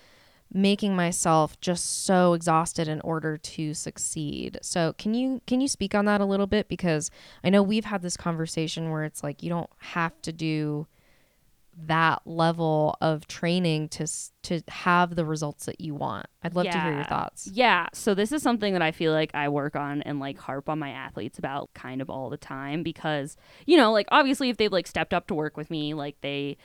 [0.54, 4.60] making myself just so exhausted in order to succeed.
[4.62, 7.10] So can you can you speak on that a little bit because
[7.44, 10.88] I know we've had this conversation where it's like you don't have to do
[11.88, 14.08] that level of training to
[14.44, 16.28] to have the results that you want.
[16.44, 17.50] I'd love to hear your thoughts.
[17.52, 20.70] Yeah, so this is something that I feel like I work on and like harp
[20.70, 24.58] on my athletes about kind of all the time because you know, like obviously if
[24.58, 26.58] they've like stepped up to work with me, like they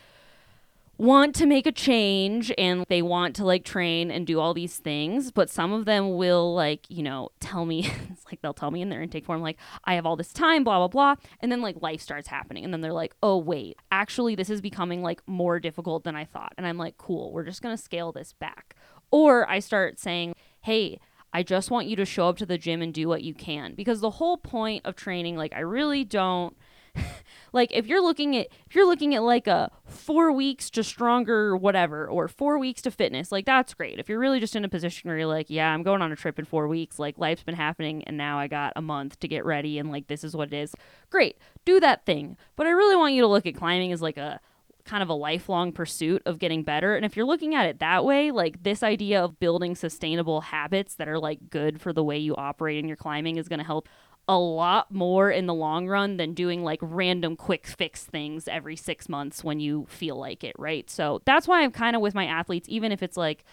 [0.98, 4.78] want to make a change and they want to like train and do all these
[4.78, 8.70] things, but some of them will like, you know, tell me it's like they'll tell
[8.70, 11.52] me in their intake form like I have all this time, blah blah blah, and
[11.52, 15.02] then like life starts happening and then they're like, "Oh, wait, actually this is becoming
[15.02, 18.12] like more difficult than I thought." And I'm like, "Cool, we're just going to scale
[18.12, 18.74] this back."
[19.10, 20.98] Or I start saying, "Hey,
[21.32, 23.74] I just want you to show up to the gym and do what you can."
[23.74, 26.56] Because the whole point of training like I really don't
[27.56, 31.56] like if you're looking at if you're looking at like a four weeks to stronger
[31.56, 33.98] whatever or four weeks to fitness like that's great.
[33.98, 36.16] If you're really just in a position where you're like yeah i'm going on a
[36.16, 39.26] trip in four weeks like life's been happening and now i got a month to
[39.26, 40.74] get ready and like this is what it is
[41.10, 41.38] great.
[41.64, 42.36] Do that thing.
[42.54, 44.38] But i really want you to look at climbing as like a
[44.86, 46.96] kind of a lifelong pursuit of getting better.
[46.96, 50.94] And if you're looking at it that way, like this idea of building sustainable habits
[50.94, 53.64] that are like good for the way you operate in your climbing is going to
[53.64, 53.88] help
[54.28, 58.74] a lot more in the long run than doing like random quick fix things every
[58.74, 60.90] six months when you feel like it, right?
[60.90, 63.44] So that's why I'm kind of with my athletes, even if it's like,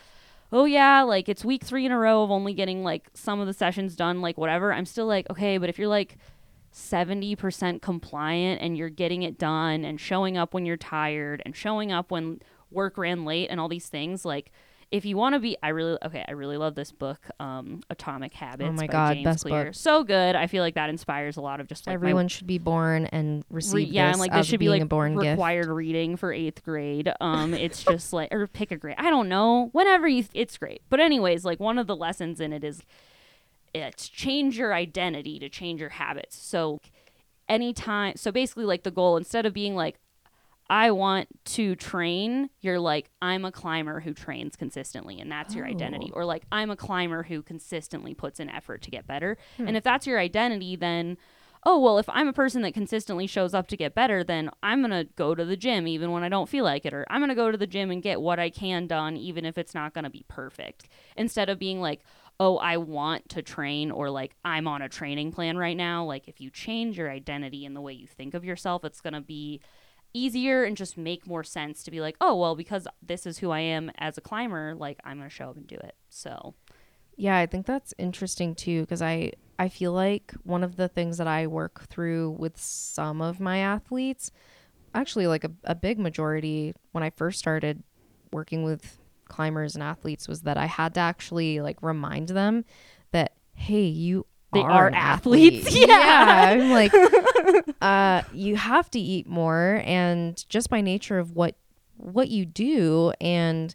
[0.51, 3.45] oh yeah, like it's week three in a row of only getting like some of
[3.47, 4.73] the sessions done, like whatever.
[4.73, 6.17] I'm still like, okay, but if you're like
[6.73, 11.91] 70% compliant and you're getting it done and showing up when you're tired and showing
[11.91, 12.39] up when
[12.71, 14.51] work ran late and all these things, like
[14.93, 16.23] if you want to be, I really okay.
[16.27, 18.69] I really love this book, um, Atomic Habits.
[18.69, 19.65] Oh my by God, James best Clear.
[19.65, 19.73] book.
[19.73, 20.35] So good.
[20.35, 23.07] I feel like that inspires a lot of just like my Everyone should be born
[23.07, 25.31] and receive Re- yeah, this and like this should be like a born gift.
[25.31, 27.11] required reading for eighth grade.
[27.19, 28.95] Um, it's just like or pick a grade.
[28.99, 29.69] I don't know.
[29.71, 30.83] Whenever you, it's great.
[30.89, 32.83] But anyways, like one of the lessons in it is
[33.73, 36.37] it's change your identity to change your habits.
[36.37, 36.79] So
[37.49, 39.95] anytime, so basically, like the goal instead of being like
[40.69, 45.65] I want to train, you're like, I'm a climber who trains consistently, and that's your
[45.65, 46.09] identity.
[46.13, 46.19] Oh.
[46.19, 49.37] Or like, I'm a climber who consistently puts in effort to get better.
[49.57, 49.67] Hmm.
[49.67, 51.17] And if that's your identity, then,
[51.65, 54.79] oh, well, if I'm a person that consistently shows up to get better, then I'm
[54.79, 56.93] going to go to the gym even when I don't feel like it.
[56.93, 59.45] Or I'm going to go to the gym and get what I can done, even
[59.45, 60.87] if it's not going to be perfect.
[61.17, 62.03] Instead of being like,
[62.39, 66.03] oh, I want to train, or like, I'm on a training plan right now.
[66.03, 69.13] Like, if you change your identity and the way you think of yourself, it's going
[69.13, 69.61] to be
[70.13, 73.51] easier and just make more sense to be like, oh, well, because this is who
[73.51, 75.95] I am as a climber, like I'm going to show up and do it.
[76.09, 76.55] So,
[77.15, 81.17] Yeah, I think that's interesting too because I I feel like one of the things
[81.17, 84.31] that I work through with some of my athletes
[84.95, 87.83] actually like a, a big majority when I first started
[88.31, 92.65] working with climbers and athletes was that I had to actually like remind them
[93.11, 95.67] that hey, you They are, are athletes.
[95.67, 95.87] athlete.
[95.87, 96.45] Yeah.
[96.49, 96.93] I'm like
[97.81, 101.55] uh you have to eat more and just by nature of what
[101.97, 103.73] what you do and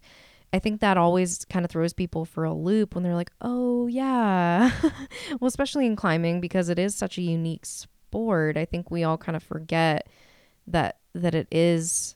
[0.51, 3.85] I think that always kind of throws people for a loop when they're like, "Oh,
[3.85, 4.71] yeah."
[5.39, 8.57] well, especially in climbing because it is such a unique sport.
[8.57, 10.07] I think we all kind of forget
[10.65, 12.15] that that it is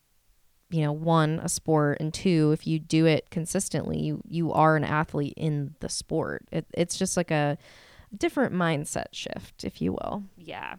[0.73, 4.75] you know, one a sport and two if you do it consistently, you you are
[4.75, 6.45] an athlete in the sport.
[6.51, 7.59] It, it's just like a
[8.17, 10.23] different mindset shift, if you will.
[10.37, 10.75] Yeah,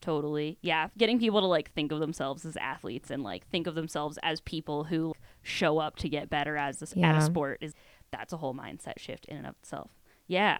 [0.00, 0.58] totally.
[0.62, 4.18] Yeah, getting people to like think of themselves as athletes and like think of themselves
[4.22, 7.74] as people who show up to get better as this, at a sport is
[8.10, 9.90] that's a whole mindset shift in and of itself.
[10.26, 10.58] Yeah.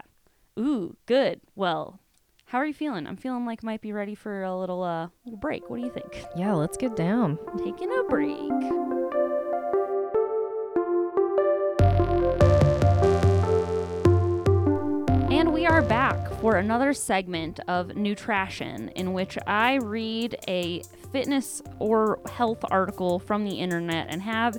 [0.59, 1.41] Ooh, good.
[1.55, 2.01] Well,
[2.47, 3.07] how are you feeling?
[3.07, 5.69] I'm feeling like might be ready for a little uh little break.
[5.69, 6.25] What do you think?
[6.37, 7.39] Yeah, let's get down.
[7.59, 9.06] Taking a break.
[16.41, 23.45] For another segment of Nutrition in which I read a fitness or health article from
[23.45, 24.59] the internet and have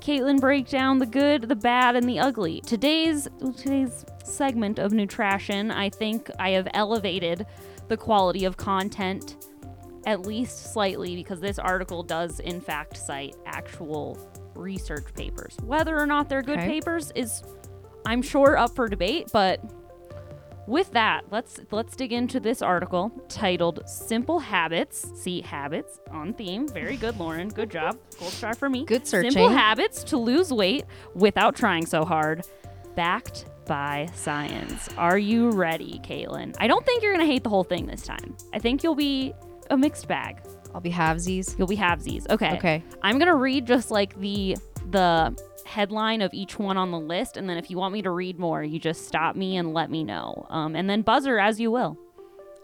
[0.00, 2.60] Caitlin break down the good, the bad, and the ugly.
[2.60, 3.26] Today's
[3.56, 7.46] today's segment of Nutrition, I think I have elevated
[7.88, 9.36] the quality of content
[10.06, 14.16] at least slightly because this article does in fact cite actual
[14.54, 15.56] research papers.
[15.64, 16.68] Whether or not they're good Okay.
[16.68, 17.42] papers is
[18.06, 19.60] I'm sure up for debate, but
[20.68, 25.10] with that, let's let's dig into this article titled Simple Habits.
[25.20, 26.68] See habits on theme.
[26.68, 27.48] Very good, Lauren.
[27.48, 27.98] Good job.
[28.20, 28.84] Gold star for me.
[28.84, 29.30] Good searching.
[29.30, 32.46] Simple habits to lose weight without trying so hard.
[32.94, 34.88] Backed by science.
[34.98, 36.54] Are you ready, Caitlin?
[36.58, 38.36] I don't think you're gonna hate the whole thing this time.
[38.52, 39.32] I think you'll be
[39.70, 40.42] a mixed bag.
[40.74, 41.58] I'll be halvesies.
[41.58, 42.28] You'll be halvesies.
[42.28, 42.56] Okay.
[42.56, 42.84] Okay.
[43.02, 44.56] I'm gonna read just like the
[44.90, 45.34] the
[45.68, 48.38] headline of each one on the list, and then if you want me to read
[48.38, 50.46] more, you just stop me and let me know.
[50.50, 51.96] Um, and then buzzer as you will.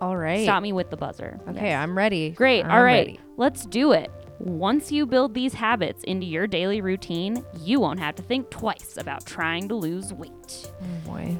[0.00, 0.42] All right.
[0.42, 1.38] Stop me with the buzzer.
[1.48, 1.82] Okay, Yes.
[1.82, 2.30] I'm ready.
[2.30, 2.64] Great.
[2.64, 3.06] I'm All right.
[3.06, 3.20] ready.
[3.36, 4.10] Let's do it.
[4.40, 8.96] Once you build these habits into your daily routine, you won't have to think twice
[8.96, 10.70] about trying to lose weight.
[10.82, 11.36] Oh boy.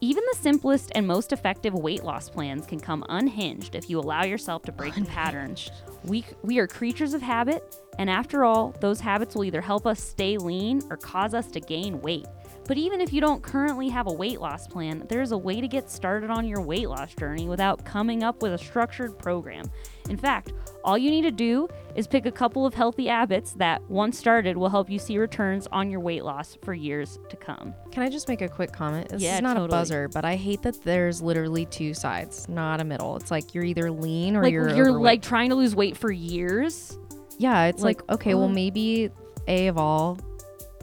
[0.00, 4.22] Even the simplest and most effective weight loss plans can come unhinged if you allow
[4.24, 5.56] yourself to break the pattern.
[6.04, 10.02] We, we are creatures of habit, and after all, those habits will either help us
[10.02, 12.26] stay lean or cause us to gain weight.
[12.66, 15.66] But even if you don't currently have a weight loss plan, there's a way to
[15.66, 19.70] get started on your weight loss journey without coming up with a structured program.
[20.10, 20.52] In fact,
[20.84, 24.54] all you need to do is pick a couple of healthy habits that, once started,
[24.58, 27.72] will help you see returns on your weight loss for years to come.
[27.90, 29.08] Can I just make a quick comment?
[29.08, 29.66] This Yeah, is not totally.
[29.66, 33.16] a buzzer, but I hate that there's literally two sides, not a middle.
[33.16, 35.04] It's like you're either lean or like you're you're overweight.
[35.04, 36.98] like trying to lose weight for years.
[37.38, 39.10] Yeah, it's like, like, okay, well uh, maybe
[39.46, 40.18] A of all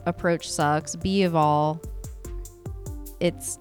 [0.06, 0.96] approach sucks.
[0.96, 1.80] B of all
[3.20, 3.58] it's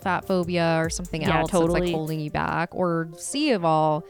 [0.00, 1.80] fat phobia or something Yeah, else that's totally.
[1.80, 2.74] like holding you back.
[2.74, 4.04] Or C of all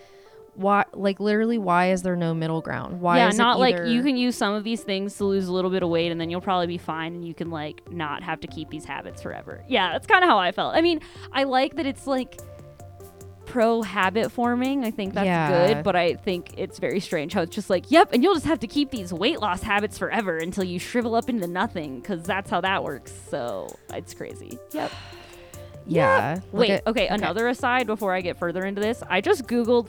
[0.54, 3.00] why like literally why is there no middle ground?
[3.00, 5.46] Why yeah, is it not like you can use some of these things to lose
[5.46, 7.80] a little bit of weight and then you'll probably be fine and you can like
[7.92, 9.62] not have to keep these habits forever.
[9.68, 10.74] Yeah, that's kind of how I felt.
[10.74, 11.00] I mean,
[11.32, 12.40] I like that it's like
[13.48, 14.84] pro habit forming.
[14.84, 15.74] I think that's Yeah.
[15.74, 18.46] good, but I think it's very strange how it's just like, yep, and you'll just
[18.46, 22.22] have to keep these weight loss habits forever until you shrivel up into nothing because
[22.24, 23.12] that's how that works.
[23.30, 24.58] So it's crazy.
[24.72, 24.90] Yep.
[25.90, 26.40] Yeah.
[26.52, 29.02] Wait, at- okay, another aside before I get further into this.
[29.08, 29.88] I just Googled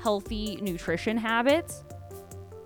[0.00, 1.82] healthy nutrition habits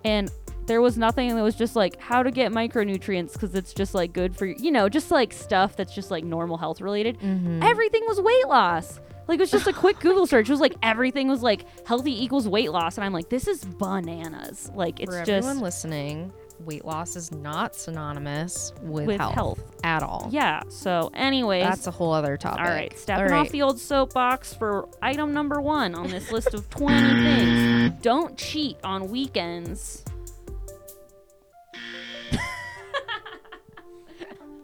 [0.05, 0.31] and
[0.67, 4.13] there was nothing that was just like how to get micronutrients because it's just like
[4.13, 7.19] good for you know, just like stuff that's just like normal health related.
[7.21, 7.65] Mhm.
[7.65, 9.01] Everything was weight loss.
[9.31, 10.49] Like it was just a quick Google search.
[10.49, 12.97] It was like everything was like healthy equals weight loss.
[12.99, 14.73] And I'm like, this is bananas.
[14.75, 19.61] Like it's For just everyone listening, weight loss is not synonymous with, With health, health.
[19.85, 20.29] at all.
[20.33, 20.65] Yeah.
[20.69, 21.63] So anyways.
[21.63, 22.59] That's a whole other topic.
[22.59, 23.47] All right, stepping All right.
[23.47, 27.93] off the old soapbox for item number one on this list of 20 things.
[28.03, 30.05] Don't cheat on weekends.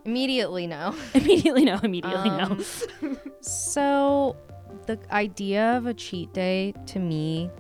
[0.05, 0.95] Immediately no.
[1.15, 2.65] Immediately no, immediately Um,
[3.03, 3.17] no.
[3.41, 4.37] So,
[4.87, 7.51] the idea of a cheat day to me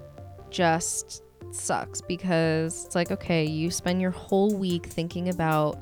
[0.50, 5.78] just sucks because it's like, okay, you spend your whole week thinking about.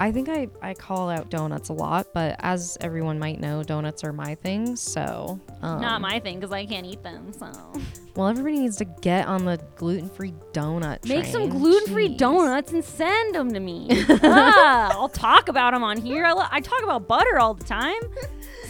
[0.00, 4.02] I think I, I call out donuts a lot, but as everyone might know, donuts
[4.02, 4.74] are my thing.
[4.74, 7.32] So, Um, Not my thing because I can't eat them.
[7.32, 7.46] So
[8.16, 11.04] Well, everybody needs to get on the gluten-free donut.
[11.08, 12.18] make some gluten-free Jeez.
[12.18, 13.88] donuts and send them to me.
[14.08, 16.24] ah, I'll talk about them on here.
[16.24, 18.00] I, lo- I talk about butter all the time.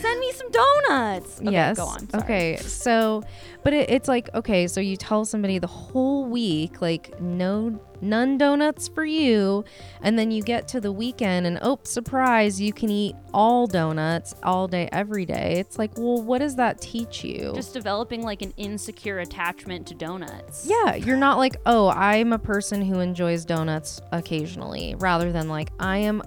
[0.01, 1.41] Send me some donuts.
[1.41, 1.77] Okay, yes.
[1.77, 2.09] Go on.
[2.11, 2.23] Sorry.
[2.25, 2.57] Okay.
[2.59, 3.23] So,
[3.63, 4.67] but it, it's like okay.
[4.67, 9.65] So you tell somebody the whole week, like no, none donuts for you,
[10.03, 14.35] and then you get to the weekend, and oh, surprise, you can eat all donuts
[14.43, 15.55] all day, every day.
[15.59, 17.53] It's like, well, what does that teach you?
[17.55, 20.67] Just developing like an insecure attachment to donuts.
[20.67, 25.71] yeah, you're not like, oh, I'm a person who enjoys donuts occasionally, rather than like,
[25.81, 26.23] I am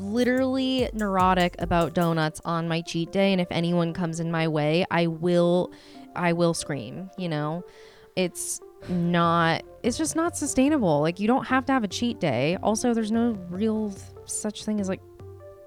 [0.00, 4.84] literally neurotic about donuts on my cheat day and if anyone comes in my way,
[4.90, 5.72] I will
[6.16, 7.64] I will scream, you know.
[8.16, 11.00] It's not it's just not sustainable.
[11.00, 12.56] Like you don't have to have a cheat day.
[12.62, 13.94] Also, there's no real
[14.26, 15.00] such thing as like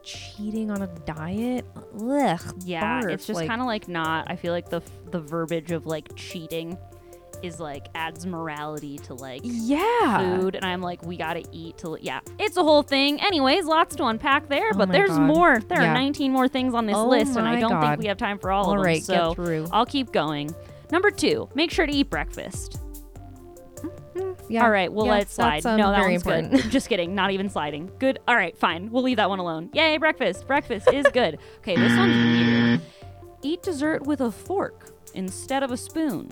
[0.07, 1.65] cheating on a diet.
[1.75, 2.39] Ugh.
[2.63, 4.29] Yeah, barf, it's just like- kind of like not.
[4.31, 4.81] I feel like the
[5.11, 6.77] the verbiage of like cheating
[7.43, 10.17] is like adds morality to like yeah.
[10.39, 11.97] food, and I'm like, we gotta eat to.
[12.01, 13.21] Yeah, it's a whole thing.
[13.21, 15.21] Anyways, lots to unpack there, Oh but there's God.
[15.21, 15.59] more.
[15.59, 15.91] There Yeah.
[15.91, 18.39] are 19 more things on this Oh list, and I don't think we have time
[18.39, 18.85] for all, All of them.
[18.85, 19.35] right, so.
[19.71, 20.49] I'll keep going.
[20.91, 22.79] Number two, make sure to eat breakfast.
[24.49, 24.63] Yeah.
[24.63, 25.65] All right, we'll Yeah, let it slide.
[25.65, 26.51] um, no, that very one's important.
[26.53, 26.61] good.
[26.71, 27.13] Just kidding.
[27.15, 27.91] Not even sliding.
[27.99, 28.19] Good.
[28.27, 28.91] All right, fine.
[28.91, 29.69] We'll leave that one alone.
[29.73, 30.47] Yay, breakfast.
[30.47, 31.39] Breakfast is good.
[31.59, 32.81] Okay, this one's weird.
[33.43, 36.27] Eat dessert with a fork instead of a spoon.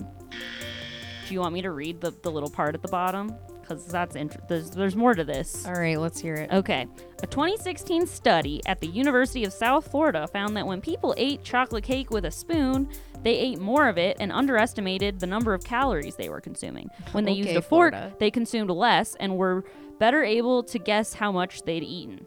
[1.28, 3.34] Do you want me to read the, the little part at the bottom?
[3.66, 5.66] Because that's int- there's, there's more to this.
[5.66, 6.52] All right, let's hear it.
[6.52, 6.86] Okay.
[7.22, 11.82] A 2016 study at the University of South Florida found that when people ate chocolate
[11.82, 12.88] cake with a spoon,
[13.24, 16.88] they ate more of it and underestimated the number of calories they were consuming.
[17.10, 18.14] When they used a fork, Florida.
[18.20, 19.64] they consumed less and were
[19.98, 22.24] better able to guess how much they'd eaten.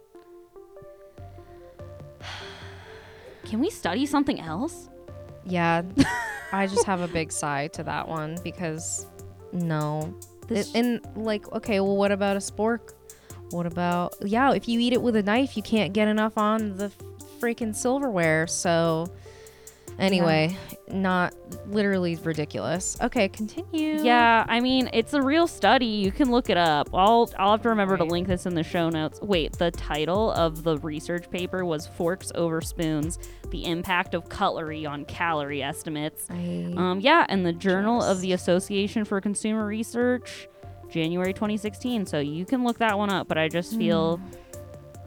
[3.45, 4.89] Can we study something else?
[5.45, 5.83] Yeah,
[6.51, 9.07] I just have a big sigh to that one because
[9.53, 10.13] no.
[10.49, 12.93] This- It- and like, okay, well, what about a spork?
[13.51, 14.51] What about yeah?
[14.53, 16.91] If you eat it with a knife, you can't get enough on the
[17.39, 18.45] freaking silverware.
[18.47, 19.07] So,
[19.99, 21.33] anyway, not
[21.67, 22.97] literally ridiculous.
[23.01, 24.01] Okay, continue.
[24.01, 25.85] Yeah, I mean, it's a real study.
[25.85, 26.89] You can look it up.
[26.93, 29.19] I'll I'll have to remember to link this in the show notes.
[29.21, 33.19] Wait, the title of the research paper was Forks Over Spoons:
[33.49, 36.25] The Impact of Cutlery on Calorie Estimates.
[36.29, 40.47] I, Um, yeah, and the Journal of the Association for Consumer Research,
[40.89, 42.05] January 2016.
[42.05, 43.27] So you can look that one up.
[43.27, 44.19] But I just feel,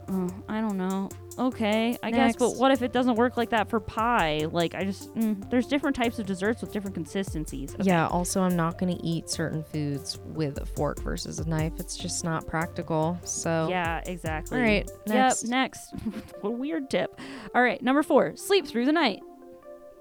[0.09, 1.09] uh, I don't know.
[1.39, 2.37] Okay, I guess.
[2.37, 4.47] But what if it doesn't work like that for pie?
[4.51, 7.75] Like, I just mm, there's different types of desserts with different consistencies.
[7.75, 7.85] Okay.
[7.85, 8.07] yeah.
[8.09, 11.73] Also, I'm not gonna eat certain foods with a fork versus a knife.
[11.79, 13.19] It's just not practical.
[13.25, 14.59] So Yeah, exactly.
[14.59, 15.43] All right, next.
[15.45, 15.95] Yep, next.
[16.41, 17.21] what a weird tip.
[17.55, 19.21] All right, number four, sleep through the night.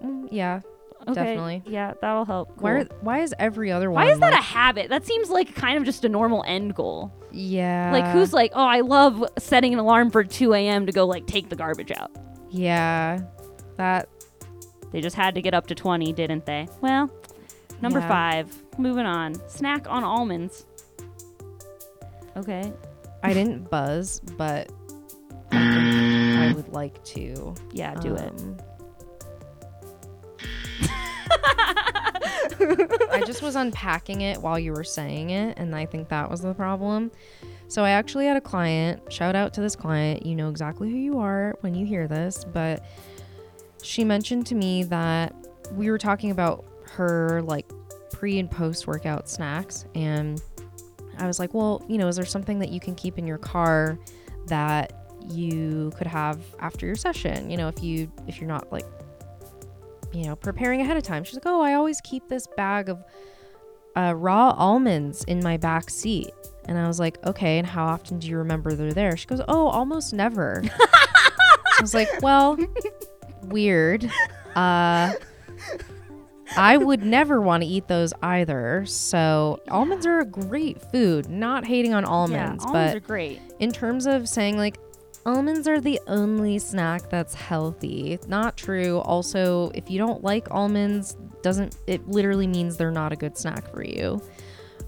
[0.04, 0.62] mm, yeah.
[1.08, 1.14] Okay.
[1.16, 1.64] Definitely.
[1.66, 2.62] Yeah, that'll help.
[2.62, 4.04] Why are, why is every other one?
[4.06, 4.90] Why is that like, a habit?
[4.90, 7.12] That seems like kind of just a normal end goal.
[7.32, 7.92] yeah?
[7.92, 10.86] like, who's like, oh, I love setting an alarm for 2 a.m.
[10.86, 12.12] to go, like, take the garbage out.
[12.52, 13.22] Yeah,
[13.78, 14.10] that
[14.92, 16.68] They just had to get up to 20, didn't they?
[16.82, 17.10] Well,
[17.82, 18.08] number Yeah.
[18.08, 19.36] five, moving on.
[19.50, 20.66] Snack on almonds.
[22.38, 22.72] Okay.
[23.24, 24.70] I didn't buzz, but
[25.52, 27.54] I I would like to.
[27.72, 28.30] Yeah, do it.
[28.42, 28.58] Um,
[33.12, 36.42] I just was unpacking it while you were saying it, and I think that was
[36.42, 37.12] the problem.
[37.68, 39.12] So I actually had a client.
[39.12, 40.26] Shout out to this client.
[40.26, 42.84] You know exactly who you are when you hear this, but
[43.82, 45.34] she mentioned to me that
[45.74, 47.70] we were talking about her like
[48.12, 50.42] pre and post workout snacks, and
[51.18, 53.38] I was like, well, you know, is there something that you can keep in your
[53.38, 53.98] car
[54.48, 54.94] that
[55.30, 57.50] you could have after your session?
[57.50, 58.86] You know, if you if you're not like
[60.14, 61.24] you know, preparing ahead of time.
[61.24, 63.04] She's like, "Oh, I always keep this bag of
[63.96, 66.32] uh, raw almonds in my back seat."
[66.66, 69.42] And I was like, "Okay, and how often do you remember they're there?" She goes,
[69.48, 72.58] "Oh, almost never." I was like, "Well,
[73.44, 74.10] weird.
[74.56, 75.14] Uh,
[76.58, 78.86] I would never want to eat those either.
[78.86, 81.30] So almonds are a great food.
[81.30, 83.40] Not hating on almonds, yeah, almonds but are great.
[83.60, 84.78] in terms of saying like
[85.26, 91.16] almonds are the only snack that's healthy not true also if you don't like almonds
[91.44, 94.22] doesn't it literally means they're not a good snack for you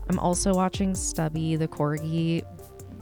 [0.10, 2.44] i'm also watching stubby the corgi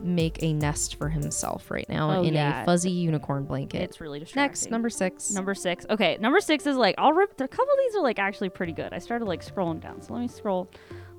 [0.02, 2.62] make a nest for himself right now Oh, in yeah.
[2.62, 4.42] a fuzzy unicorn blanket It's really distracting.
[4.50, 5.86] next number six Number six.
[5.88, 7.40] Okay, number six is like I'll rip.
[7.40, 8.92] A couple of these are like actually pretty good.
[8.92, 10.68] I started like scrolling down, so let me scroll.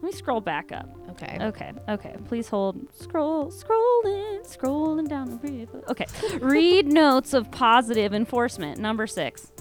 [0.03, 0.89] Let me scroll back up.
[1.11, 2.17] okay Okay, okay.
[2.25, 2.93] Please hold.
[2.93, 5.81] Scroll, scrolling, scrolling down the river.
[5.87, 6.05] Okay.
[6.41, 8.79] Read notes of positive enforcement.
[8.79, 9.53] Number six.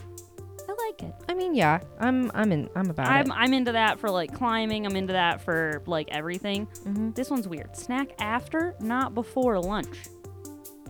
[0.68, 1.14] I like it.
[1.28, 3.34] I mean, yeah, I'm I'm in I'm about I'm it.
[3.36, 4.84] I'm into that for like climbing.
[4.84, 6.66] I'm into that for like everything.
[6.86, 7.14] Mhm.
[7.14, 7.76] This one's weird.
[7.76, 9.96] Snack after, not before lunch.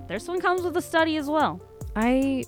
[0.09, 1.61] This one comes with a study as well.
[1.95, 2.45] I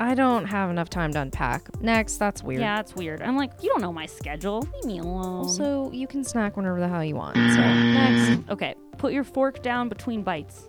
[0.00, 1.80] I don't have enough time to unpack.
[1.80, 2.60] Next, that's weird.
[2.60, 3.22] Yeah, it's weird.
[3.22, 4.68] I'm like, you don't know my schedule.
[4.74, 5.44] Leave me alone.
[5.44, 7.36] Also, you can snack whenever the hell you want.
[7.36, 10.68] So next, okay, put your fork down between bites.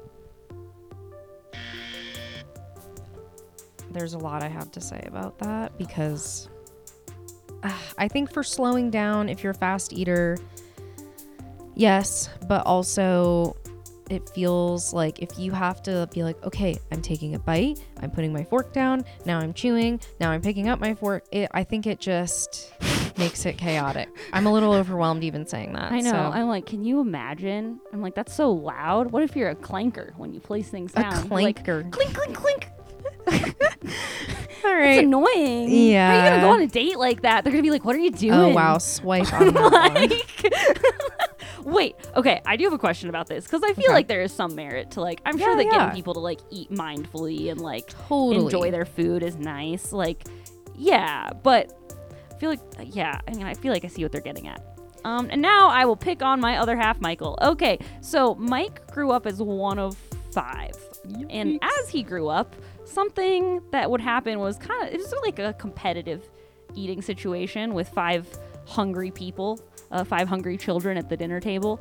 [3.95, 6.49] there's a lot I have to say about that because
[7.63, 10.37] uh, I think for slowing down, if you're a fast eater,
[11.73, 13.55] yes, but also
[14.09, 18.11] it feels like if you have to be like, okay, I'm taking a bite, I'm
[18.11, 21.23] putting my fork down, now I'm chewing, now I'm picking up my fork.
[21.31, 22.73] It, I think it just
[23.17, 24.09] makes it chaotic.
[24.33, 25.91] I'm a little overwhelmed even saying that.
[25.91, 26.11] I know.
[26.11, 27.79] so- I'm like, can you imagine?
[27.93, 29.11] I'm like, that's so loud.
[29.11, 31.29] What if you're a clanker when you place things down?
[31.29, 31.89] Like, clanker.
[31.91, 32.67] clink, clink, clink.
[34.65, 35.03] All It's right.
[35.03, 35.93] annoying.
[35.93, 37.43] How are you gonna go on a date like that?
[37.43, 39.93] They're gonna be like, "What are you doing?" Oh wow, swipe on that one.
[39.93, 41.95] like, wait.
[42.15, 43.93] Okay, I do have a question about this because I feel Okay.
[43.93, 45.21] like there is some merit to like.
[45.25, 45.71] I'm sure Yeah, that yeah.
[45.87, 48.43] getting people to like eat mindfully and like Totally.
[48.45, 49.91] enjoy their food is nice.
[49.93, 50.23] Like,
[50.75, 51.71] yeah, but
[52.33, 53.19] I feel like yeah.
[53.27, 54.61] I mean, I feel like I see what they're getting at.
[55.03, 57.37] Um, and now I will pick on my other half, Michael.
[57.41, 59.95] Okay, so Mike grew up as one of
[60.31, 60.71] five,
[61.29, 62.55] and as he grew up,
[62.85, 66.29] something that would happen was kind of it was like a competitive
[66.75, 68.27] eating situation with five
[68.65, 69.59] hungry people,
[69.91, 71.79] uh, five hungry children at the dinner table.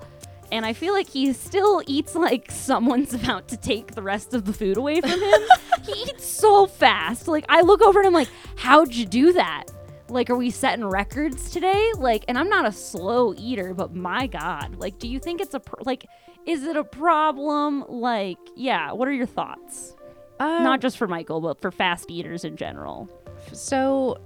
[0.52, 4.44] And I feel like he still eats like someone's about to take the rest of
[4.44, 5.40] the food away from him.
[5.84, 7.28] he eats so fast.
[7.28, 9.64] Like I look over and I'm like, "How'd you do that?"
[10.10, 11.90] Like, are we setting records today?
[11.96, 15.54] Like, and I'm not a slow eater, but my God, like, do you think it's
[15.54, 16.06] a pr- like,
[16.46, 17.84] is it a problem?
[17.88, 18.92] Like, yeah.
[18.92, 19.96] What are your thoughts?
[20.44, 23.08] Uh, Not just for Michael, but for fast eaters in general.
[23.52, 24.18] so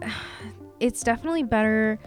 [0.80, 1.98] it's definitely better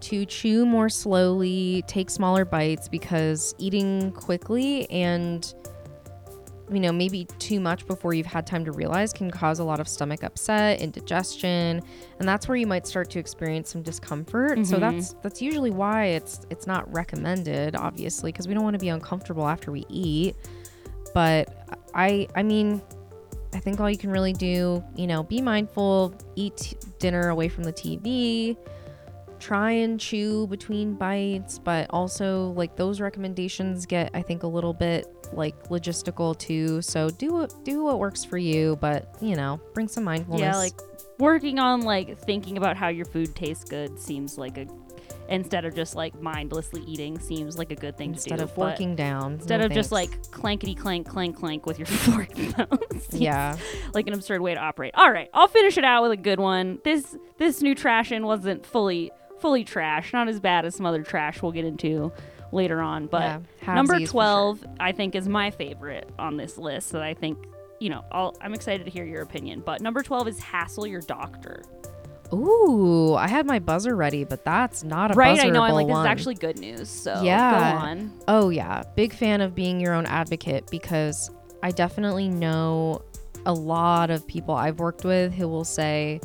[0.00, 5.54] to chew more slowly, take smaller bites because eating quickly and
[6.72, 9.78] you know, maybe too much before you've had time to realize can cause a lot
[9.78, 11.80] of stomach upset, indigestion,
[12.18, 14.66] and that's where you might start to experience some discomfort.
[14.66, 14.80] So Mhm.
[14.80, 18.88] that's that's usually why it's it's not recommended, obviously, because we don't want to be
[18.88, 20.34] uncomfortable after we eat.
[21.14, 22.82] But I I mean,
[23.54, 27.64] I think all you can really do, you know, be mindful, eat dinner away from
[27.64, 28.56] the TV,
[29.40, 34.74] try and chew between bites, but also like those recommendations get I think a little
[34.74, 36.82] bit like logistical too.
[36.82, 40.42] So do what do what works for you, but you know, bring some mindfulness.
[40.42, 40.78] Yeah, like
[41.18, 44.66] working on like thinking about how your food tastes good seems like a
[45.28, 48.42] instead of just like mindlessly eating seems like a good thing instead to do.
[48.42, 49.32] Instead of but forking down.
[49.34, 52.28] Instead no of just like clankety clank clank clank with your fork
[53.10, 53.56] Yeah.
[53.94, 54.92] like an absurd way to operate.
[54.94, 56.78] All right, I'll finish it out with a good one.
[56.84, 61.42] This this new trashin wasn't fully fully trash, not as bad as some other trash
[61.42, 62.10] we'll get into
[62.52, 64.12] later on, but yeah, Number halvesies for sure.
[64.12, 67.36] 12, I think, is my favorite on this list that I think,
[67.80, 69.62] you know, I'll, I'm excited to hear your opinion.
[69.66, 71.62] But number 12 is hassle your doctor.
[72.32, 75.38] Ooh, I had my buzzer ready, but that's not a right?
[75.38, 75.62] I know.
[75.62, 76.88] I'm like, this is actually good news.
[76.88, 77.72] So Yeah.
[77.72, 78.12] go on.
[78.28, 78.82] Oh, yeah.
[78.94, 81.30] Big fan of being your own advocate because
[81.62, 83.02] I definitely know
[83.44, 86.20] a lot of people I've worked with who will say,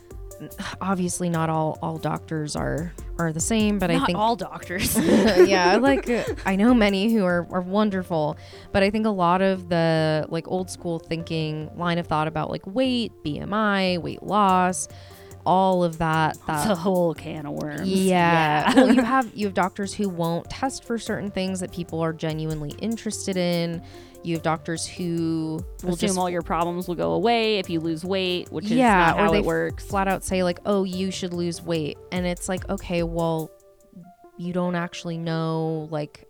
[0.80, 4.18] obviously, not all, all doctors are, are the same, but I think.
[4.18, 4.96] all doctors.
[5.46, 8.36] yeah, like uh, I know many who are, are wonderful,
[8.72, 12.50] but I think a lot of the like old school thinking line of thought about
[12.50, 14.88] like weight, BMI, weight loss,
[15.44, 16.36] all of that.
[16.36, 17.88] it's that a whole can of worms.
[17.88, 18.72] yeah.
[18.74, 22.12] well, you have you have doctors who won't test for certain things that people are
[22.12, 23.82] genuinely interested in.
[24.24, 27.80] You have doctors who will Assume just all your problems will go away if you
[27.80, 29.84] lose weight, which is Yeah, not or how they it works.
[29.84, 33.50] flat out say like, "Oh, you should lose weight," and it's like, okay, well,
[34.38, 36.28] you don't actually know like.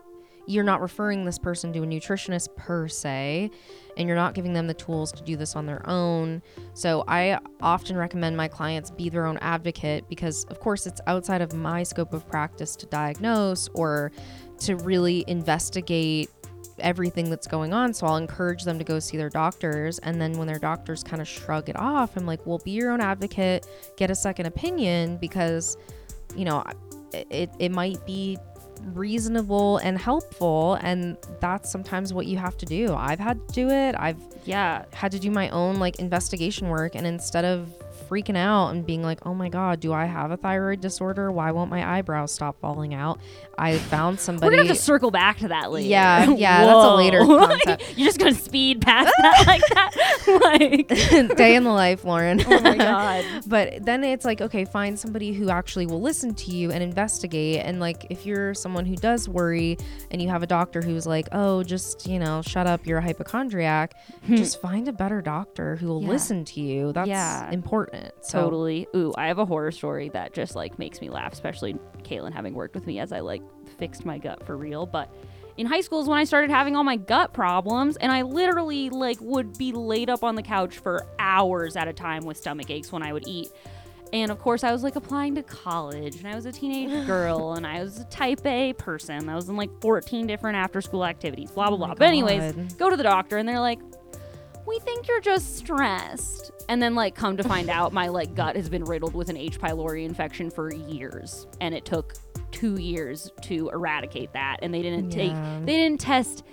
[0.48, 3.50] You're not referring this person to a nutritionist per se,
[3.96, 6.42] and you're not giving them the tools to do this on their own.
[6.74, 11.40] So, I often recommend my clients be their own advocate because, of course, it's outside
[11.42, 14.12] of my scope of practice to diagnose or
[14.60, 16.30] to really investigate
[16.78, 17.94] everything that's going on.
[17.94, 19.98] So I'll encourage them to go see their doctors.
[20.00, 22.90] And then when their doctors kind of shrug it off, I'm like, well, be your
[22.90, 23.66] own advocate,
[23.96, 25.76] get a second opinion because,
[26.36, 26.64] you know,
[27.12, 28.38] it, it might be
[28.94, 30.74] reasonable and helpful.
[30.82, 32.94] And that's sometimes what you have to do.
[32.94, 33.94] I've had to do it.
[33.98, 34.84] I've yeah.
[34.92, 36.94] had to do my own like investigation work.
[36.94, 37.72] And instead of
[38.08, 41.32] freaking out and being like, "Oh my god, do I have a thyroid disorder?
[41.32, 43.18] Why won't my eyebrows stop falling out?"
[43.58, 44.46] I found somebody.
[44.46, 45.88] We're gonna have to circle back to that later.
[45.88, 47.96] Yeah, yeah, that's a later concept.
[47.96, 51.36] You're just gonna speed past that like that, like.
[51.36, 52.42] Day in the life, Lauren.
[52.46, 53.24] Oh my god.
[53.46, 57.60] but then it's like, okay, find somebody who actually will listen to you and investigate.
[57.64, 59.76] And like, if you're someone who does worry
[60.10, 63.02] and you have a doctor who's like, oh, just, you know, shut up, you're a
[63.02, 63.94] hypochondriac,
[64.28, 66.06] just find a better doctor who will Hmm.
[66.06, 66.12] Yeah.
[66.12, 66.92] listen to you.
[66.92, 67.50] That's Yeah.
[67.50, 68.12] important.
[68.22, 68.86] So, Totally.
[68.96, 72.54] Ooh, I have a horror story that just like makes me laugh, especially Caitlin having
[72.54, 73.42] worked with me as I like
[73.72, 74.86] fixed my gut for real.
[74.86, 75.12] But
[75.56, 78.90] in high school is when I started having all my gut problems, and I literally
[78.90, 82.70] like would be laid up on the couch for hours at a time with stomach
[82.70, 83.48] aches when I would eat.
[84.12, 87.54] And of course, I was like applying to college, and I was a teenage girl,
[87.54, 89.28] and I was a type A person.
[89.28, 91.94] I was in like 14 different after school activities, blah, blah, Oh blah.
[91.94, 92.78] But, anyways, God.
[92.78, 93.78] go to the doctor, and they're like,
[94.66, 96.50] we think you're just stressed.
[96.68, 99.36] And then like come to find out my like gut has been riddled with an
[99.36, 99.58] H.
[99.60, 102.14] pylori infection for years and it took
[102.52, 105.16] 2 years to eradicate that and they didn't Yeah.
[105.58, 106.44] take they didn't test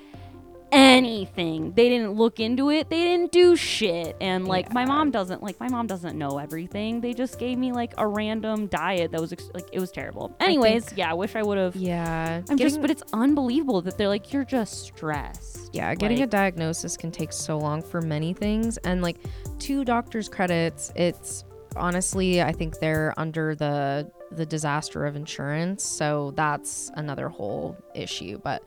[0.71, 1.71] anything.
[1.73, 2.89] They didn't look into it.
[2.89, 4.15] They didn't do shit.
[4.21, 7.01] And like my mom doesn't like my mom doesn't know everything.
[7.01, 10.35] They just gave me like a random diet that was ex- like it was terrible.
[10.39, 12.41] Anyways, yeah, I wish I would have yeah.
[12.49, 15.69] I'm just but it's unbelievable that they're like you're just stressed.
[15.73, 18.77] Yeah, getting a diagnosis can take so long for many things.
[18.77, 19.17] And like
[19.59, 21.43] two doctors' credits, it's
[21.75, 25.83] honestly, I think they're under the the disaster of insurance.
[25.83, 28.39] So that's another whole issue.
[28.43, 28.63] But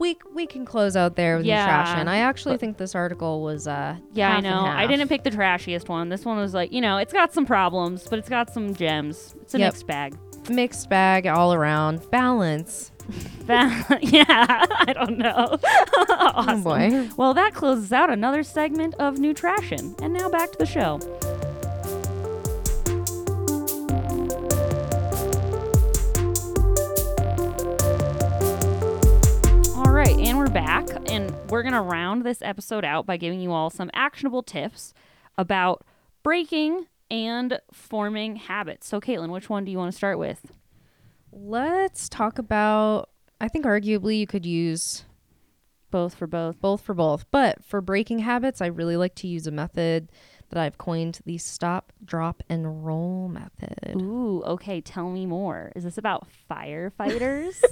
[0.00, 2.08] we we can close out there with Yeah, nutrition.
[2.08, 4.60] I actually but- think this article was uh Yeah, I and know.
[4.64, 6.08] I didn't pick the trashiest one.
[6.08, 9.34] This one was like, you know, it's got some problems, but it's got some gems.
[9.42, 9.68] It's a Yep.
[9.74, 10.14] mixed bag.
[10.48, 12.10] mixed bag all around.
[12.10, 12.90] Balance.
[13.46, 14.24] That- yeah,
[14.88, 15.58] I don't know.
[16.06, 16.60] awesome.
[16.60, 17.08] Oh boy.
[17.16, 19.96] Well, that closes out another segment of Nutrition.
[20.00, 21.00] And now back to the show.
[31.60, 34.94] We're going to round this episode out by giving you all some actionable tips
[35.36, 35.84] about
[36.22, 38.86] breaking and forming habits.
[38.88, 40.52] So, Caitlin, which one do you want to start with?
[41.30, 43.10] Let's talk about
[43.42, 45.04] I think arguably you could use
[45.90, 46.60] Both for both.
[46.60, 47.24] both for both.
[47.30, 50.10] But for breaking habits, I really like to use a method
[50.50, 53.94] that I've coined the stop, drop, and roll method.
[53.96, 54.80] Ooh, okay.
[54.80, 55.72] Tell me more.
[55.74, 57.62] Is this about firefighters?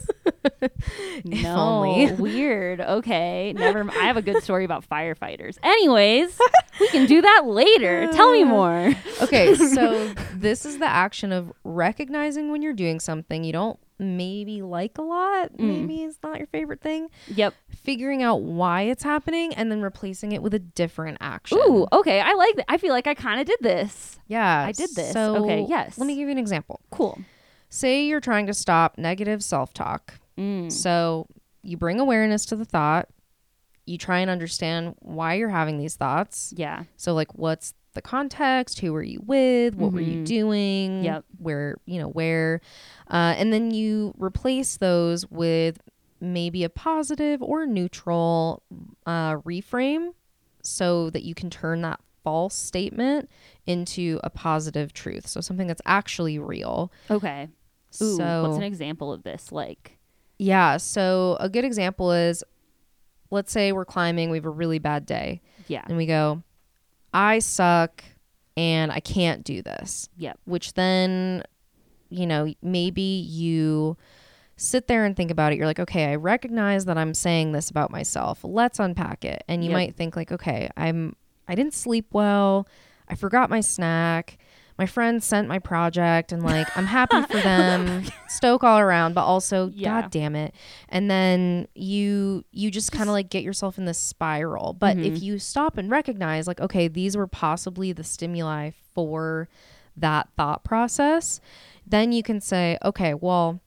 [1.24, 2.80] no, weird.
[2.80, 3.80] Okay, never.
[3.80, 5.58] m- I have a good story about firefighters.
[5.62, 6.38] Anyways,
[6.80, 8.10] we can do that later.
[8.12, 8.94] Tell me more.
[9.22, 14.62] Okay, so this is the action of recognizing when you're doing something you don't maybe
[14.62, 15.59] like a lot, Mm.
[15.80, 17.55] maybe it's not your favorite thing, Yep.
[17.70, 21.59] figuring out why it's happening, and then replacing it with a different action.
[21.59, 22.20] Ooh, okay.
[22.20, 22.64] I like that.
[22.68, 24.18] I feel like I kind of did this.
[24.28, 25.12] yeah, I did this.
[25.12, 25.99] So Okay, yes.
[25.99, 26.80] Let me give you an example.
[26.90, 27.18] Cool.
[27.70, 30.14] Say you're trying to stop negative self talk.
[30.38, 30.70] Mm.
[30.72, 31.26] So
[31.62, 33.09] you bring awareness to the thought.
[33.84, 36.53] You try and understand why you're having these thoughts.
[36.57, 36.84] Yeah.
[36.96, 38.80] So like what's the context?
[38.80, 39.74] Who were you with?
[39.74, 40.24] What were you Mhm.
[40.26, 41.05] doing?
[41.05, 41.24] Yep.
[41.39, 42.61] Where, you know, where?
[43.11, 45.80] Uh, and then you replace those with
[46.20, 48.62] maybe a positive or neutral
[49.07, 50.11] uh, reframe
[50.62, 53.30] so that you can turn that false statement
[53.66, 55.26] into a positive truth.
[55.26, 56.93] So something that's actually real.
[57.11, 57.49] Okay.
[58.03, 59.51] Ooh, so what's an example of this?
[59.51, 59.97] Like,
[60.39, 60.76] yeah.
[60.76, 62.45] So a good example is
[63.30, 65.82] let's say we're climbing, we have a really bad day, yeah.
[65.86, 66.43] and we go,
[67.12, 68.04] I suck
[68.56, 70.09] and I can't do this.
[70.18, 70.38] Yep.
[70.44, 71.42] Which then,
[72.11, 73.96] you know, maybe you
[74.56, 75.56] sit there and think about it.
[75.56, 78.40] You're like, okay, I recognize that I'm saying this about myself.
[78.42, 79.44] Let's unpack it.
[79.48, 79.76] And you Yep.
[79.76, 81.14] might think like, okay, I'm
[81.46, 82.66] I didn't sleep well.
[83.09, 84.38] I forgot my snack.
[84.78, 88.04] My friends sent my project and like I'm happy for them.
[88.28, 90.02] Stoke all around, but also Yeah.
[90.02, 90.54] god damn it.
[90.88, 94.72] And then you you just kind of like get yourself in this spiral.
[94.74, 95.16] But Mm-hmm.
[95.16, 99.48] if you stop and recognize like okay, these were possibly the stimuli for
[99.96, 101.40] that thought process,
[101.86, 103.60] then you can say, okay, well,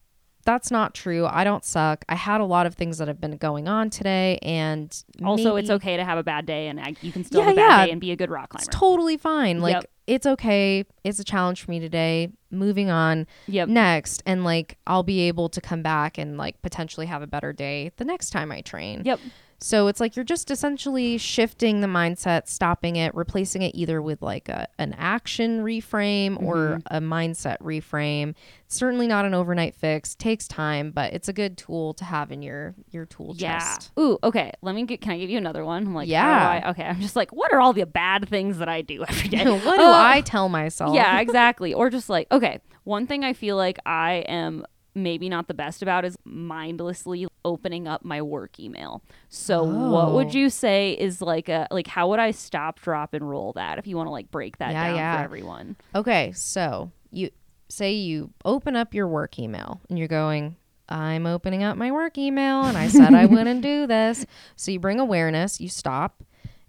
[0.45, 1.25] that's not true.
[1.27, 2.03] I don't suck.
[2.09, 4.91] I had a lot of things that have been going on today and
[5.23, 7.53] Also, it's okay to have a bad day, and I, you can still Yeah, have
[7.53, 7.85] a bad yeah.
[7.85, 8.69] day and be a good rock climber.
[8.69, 9.59] It's totally fine.
[9.59, 9.85] Like Yep.
[10.11, 10.83] It's okay.
[11.05, 12.29] It's a challenge for me today.
[12.51, 13.69] Moving on Yep.
[13.69, 17.53] next and like I'll be able to come back and like potentially have a better
[17.53, 19.03] day the next time I train.
[19.05, 19.19] Yep.
[19.63, 24.23] So it's like you're just essentially shifting the mindset, stopping it, replacing it either with
[24.23, 26.95] like a, an action reframe or Mm-hmm.
[26.95, 28.33] a mindset reframe.
[28.65, 30.15] It's certainly not an overnight fix.
[30.15, 33.59] Takes time, but it's a good tool to have in your your tool Yeah.
[33.59, 33.91] chest.
[33.99, 34.51] Ooh, okay.
[34.63, 34.99] Let me get.
[35.01, 35.85] Can I give you another one?
[35.85, 36.71] I'm like, Yeah.
[36.71, 36.83] Okay.
[36.83, 39.43] I'm just like, what are all the bad things that I do every day?
[39.49, 40.95] what do Oh, I tell myself?
[40.95, 41.73] Yeah, exactly.
[41.73, 45.81] Or just like, okay, one thing I feel like I am maybe not the best
[45.81, 49.01] about is mindlessly opening up my work email.
[49.29, 50.37] So what would Oh.
[50.37, 53.87] you say is like a like how would I stop, drop, and roll that if
[53.87, 55.17] you want to like break that Yeah, down yeah.
[55.17, 55.75] for everyone?
[55.95, 57.29] Okay, so you
[57.69, 60.55] say you open up your work email and you're going,
[60.89, 64.25] I'm opening up my work email and I said I wouldn't do this.
[64.57, 66.21] So you bring awareness, you stop,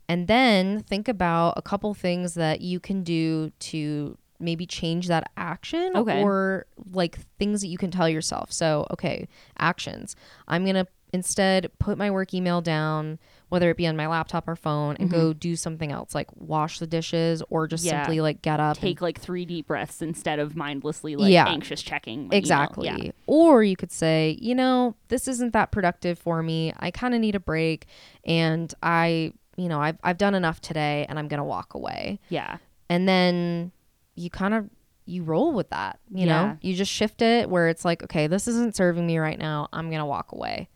[0.09, 5.31] and then think about a couple things that you can do to maybe change that
[5.37, 6.23] action Okay.
[6.23, 8.53] or like things that you can tell yourself.
[8.53, 9.29] So, okay,
[9.59, 10.17] actions.
[10.49, 13.19] I'm going to instead put my work email down
[13.51, 16.79] whether it be on my laptop or phone and go do something else like wash
[16.79, 17.95] the dishes or just Mm-hmm.
[17.95, 18.03] Yeah.
[18.05, 21.47] simply like get up and Take like three deep breaths instead of mindlessly like Yeah.
[21.49, 22.33] anxious checking.
[22.33, 22.87] Exactly.
[22.87, 23.11] Yeah.
[23.27, 26.73] Or you could say, you know, this isn't that productive for me.
[26.79, 27.85] I kind of need a break
[28.25, 32.21] and I, you know, I've I've done enough today and I'm going to walk away.
[32.31, 32.57] Yeah.
[32.89, 33.73] And then
[34.15, 34.69] you kind of
[35.05, 36.43] you roll with that, you Yeah.
[36.43, 36.59] know?
[36.61, 39.69] You just shift it where it's like, okay, this isn't serving me right now.
[39.73, 40.69] I'm going to walk away.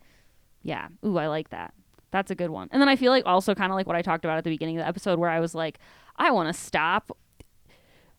[0.62, 0.88] Yeah.
[1.04, 1.74] Ooh, I like that.
[2.10, 2.68] That's a good one.
[2.72, 4.50] And then I feel like also kind of like what I talked about at the
[4.50, 5.78] beginning of the episode where I was like,
[6.16, 7.16] I want to stop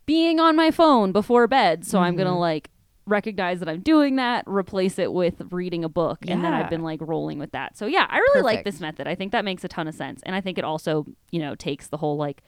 [0.05, 1.86] being on my phone before bed.
[1.86, 2.18] So I'm Mm-hmm.
[2.18, 2.70] going to like
[3.05, 6.20] recognize that I'm doing that, replace it with reading a book.
[6.28, 7.78] And then I've been like rolling with that.
[7.78, 9.07] So yeah, I really like this method.
[9.07, 10.22] I think that makes a ton of sense.
[10.24, 12.43] And I think it also, you know, takes the whole like,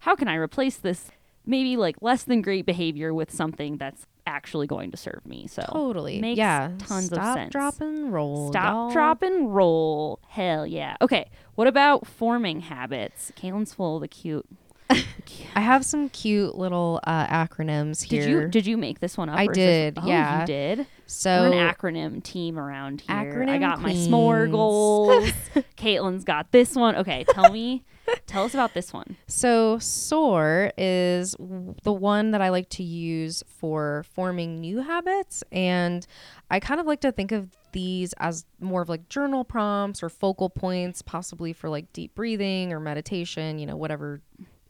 [0.00, 1.10] how can I replace this
[1.48, 5.46] maybe like less than great behavior with something that's actually going to serve me?
[5.48, 6.20] So Totally.
[6.20, 6.70] makes yeah.
[6.78, 7.50] tons Stop, of sense.
[7.50, 8.50] Stop drop, and roll.
[8.52, 8.90] Stop, y'all.
[8.92, 10.20] drop, and roll.
[10.28, 10.96] Hell yeah.
[11.00, 11.30] Okay.
[11.56, 13.32] What about forming habits?
[13.36, 14.46] Caitlin's full of the cute.
[14.90, 18.22] I have some cute little uh, acronyms here.
[18.22, 19.38] Did you did you make this one up?
[19.38, 20.40] I is this- did, oh, yeah.
[20.40, 20.86] you did.
[21.06, 23.14] so We're an acronym team around here.
[23.16, 24.08] Acronym I got my queens.
[24.08, 25.30] s'more goals.
[25.76, 26.96] Caitlin's got this one.
[26.96, 27.84] Okay, tell me,
[28.26, 29.16] tell us about this one.
[29.26, 31.36] So SOAR is
[31.84, 35.44] the one that I like to use for forming new habits.
[35.52, 36.06] And
[36.50, 40.08] I kind of like to think of these as more of like journal prompts or
[40.08, 44.20] focal points, possibly for like deep breathing or meditation, you know, whatever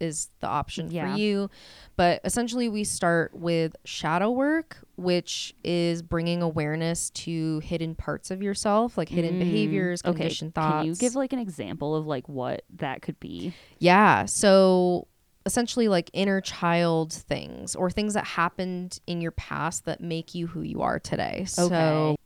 [0.01, 1.12] is the option Yeah.
[1.12, 1.51] for you.
[1.96, 8.42] But essentially, we start with shadow work, which is bringing awareness to hidden parts of
[8.42, 10.76] yourself, like hidden behaviors, Mm, Okay, conditioned thoughts.
[10.78, 13.53] can you give like an example of like what that could be?
[13.78, 14.26] Yeah.
[14.26, 15.09] So
[15.46, 20.46] essentially, like inner child things or things that happened in your past that make you
[20.46, 21.44] who you are today.
[21.46, 22.16] So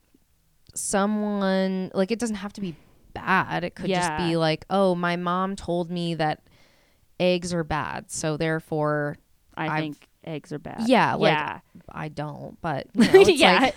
[0.75, 2.75] someone, like, it doesn't have to be
[3.14, 3.64] bad.
[3.64, 6.43] It could just be like, oh, my mom told me that
[7.23, 8.11] eggs are bad.
[8.11, 9.16] So therefore,
[9.57, 10.83] I I've- think eggs are bad.
[10.87, 11.61] Yeah, like, yeah.
[11.89, 12.61] I don't.
[12.61, 13.61] But, you know, it's yeah.
[13.61, 13.75] like,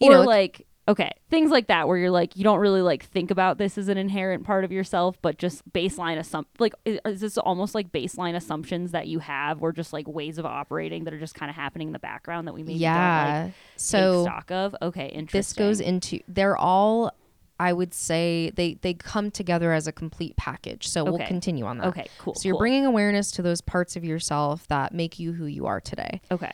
[0.00, 3.04] you or know, like okay things like that where you're like you don't really like
[3.04, 6.98] think about this as an inherent part of yourself but just baseline assump like is,
[7.04, 11.04] is this almost like baseline assumptions that you have or just like ways of operating
[11.04, 13.42] that are just kind of happening in the background that we maybe don't yeah.
[13.44, 17.12] like so take stock of okay interesting this goes into they're all
[17.60, 20.88] i would say they they come together as a complete package.
[20.88, 21.88] So we'll continue on that.
[21.88, 22.60] Okay cool so you're cool.
[22.60, 26.22] bringing awareness to those parts of yourself that make you who you are today.
[26.32, 26.50] Okay.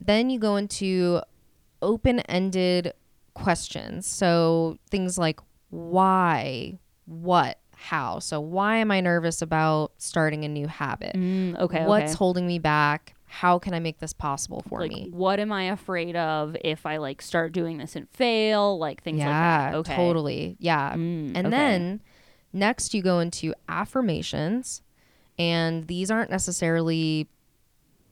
[0.00, 1.20] Then you go into
[1.82, 2.94] open-ended
[3.34, 4.06] questions.
[4.06, 8.20] So things like why what how.
[8.20, 11.14] So why am i nervous about starting a new habit?
[11.14, 12.18] Mm, okay what's okay.
[12.18, 15.64] holding me back how can i make this possible for like me what am i
[15.64, 19.74] afraid of if i like start doing this and fail like things yeah like that
[19.78, 21.50] okay totally yeah Mm, And okay.
[21.50, 22.00] then
[22.52, 24.82] next you go into affirmations
[25.38, 27.28] and these aren't necessarily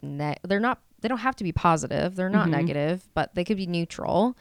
[0.03, 2.17] ne- they're not they don't have to be positive.
[2.17, 2.53] They're not Mhm.
[2.53, 4.39] negative, but they could be neutral.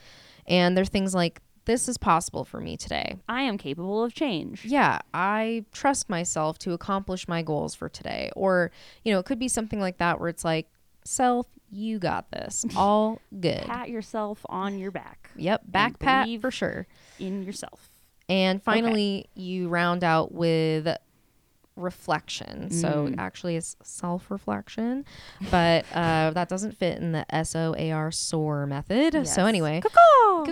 [0.48, 3.16] And they're things like this is possible for me today.
[3.30, 8.32] i am capable of change Yeah, I trust myself to accomplish my goals for today.
[8.36, 8.72] Or,
[9.03, 10.68] you know, it could be something like that where it's like,
[11.05, 12.66] self, you got this.
[12.78, 13.61] All good.
[13.64, 16.86] pat yourself on your back Yep, back pat for sure.
[17.20, 17.89] in yourself
[18.30, 20.88] And finally, you round out with
[21.76, 22.70] reflection.
[22.72, 23.16] So Mm.
[23.18, 25.06] actually, it's self reflection,
[25.52, 29.14] but uh, that doesn't fit in the S O A R SOAR method.
[29.14, 29.34] Yes.
[29.36, 30.44] So anyway, caw.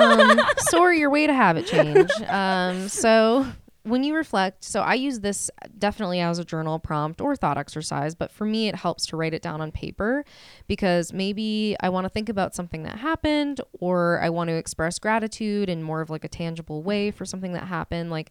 [0.00, 2.10] um, SOAR your way to habit change.
[2.28, 3.46] Um, so
[3.84, 8.14] when you reflect, so I use this definitely as a journal prompt or thought exercise,
[8.14, 10.24] but for me, it helps to write it down on paper
[10.66, 14.98] because maybe I want to think about something that happened or I want to express
[14.98, 18.10] gratitude in more of like a tangible way for something that happened.
[18.10, 18.30] Like,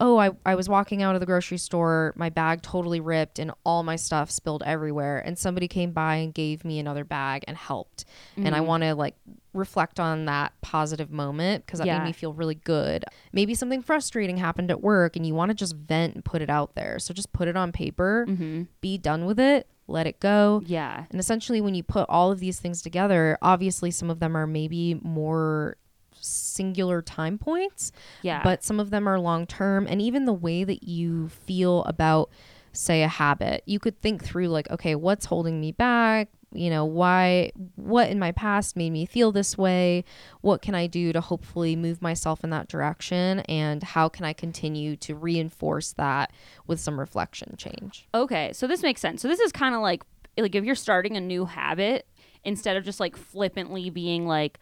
[0.00, 3.52] oh, I, I was walking out of the grocery store, my bag totally ripped and
[3.64, 5.18] all my stuff spilled everywhere.
[5.24, 8.04] And somebody came by and gave me another bag and helped.
[8.36, 8.66] And I Mhm.
[8.66, 9.14] want to like
[9.52, 11.98] reflect on that positive moment because that Yeah.
[11.98, 13.04] made me feel really good.
[13.32, 16.50] Maybe something frustrating happened at work and you want to just vent and put it
[16.50, 16.98] out there.
[16.98, 18.62] So just put it on paper, Mm-hmm.
[18.80, 20.60] be done with it, let it go.
[20.66, 21.04] Yeah.
[21.10, 24.46] And essentially, when you put all of these things together, obviously some of them are
[24.46, 25.76] maybe more
[26.24, 28.42] singular time points, Yeah.
[28.42, 29.86] but some of them are long term.
[29.88, 32.30] And even the way that you feel about,
[32.72, 36.28] say, a habit, you could think through, like, okay, what's holding me back?
[36.56, 40.04] You know, why, what in my past made me feel this way?
[40.40, 43.40] What can I do to hopefully move myself in that direction?
[43.40, 46.32] And how can I continue to reinforce that
[46.68, 48.06] with some reflection change?
[48.14, 49.20] Okay, so this makes sense.
[49.20, 50.04] So this is kind of like
[50.36, 52.06] like if you're starting a new habit
[52.44, 54.58] instead of just like flippantly being like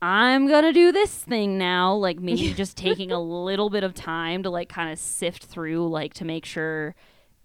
[0.00, 4.42] I'm to do this thing now, like maybe just taking a little bit of time
[4.44, 6.94] to like kind of sift through like to make sure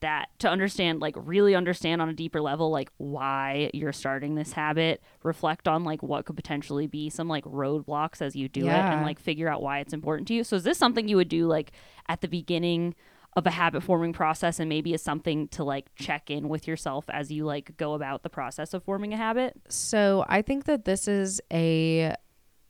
[0.01, 4.51] that to understand like really understand on a deeper level like why you're starting this
[4.51, 8.69] habit reflect on like what could potentially be some like roadblocks as you do it
[8.69, 10.43] and like figure out why it's important to you.
[10.43, 11.71] So is this something you would do like
[12.09, 12.95] at the beginning
[13.35, 17.05] of a habit forming process and maybe is something to like check in with yourself
[17.09, 19.53] as you like go about the process of forming a habit?
[19.69, 22.13] So I think that this is a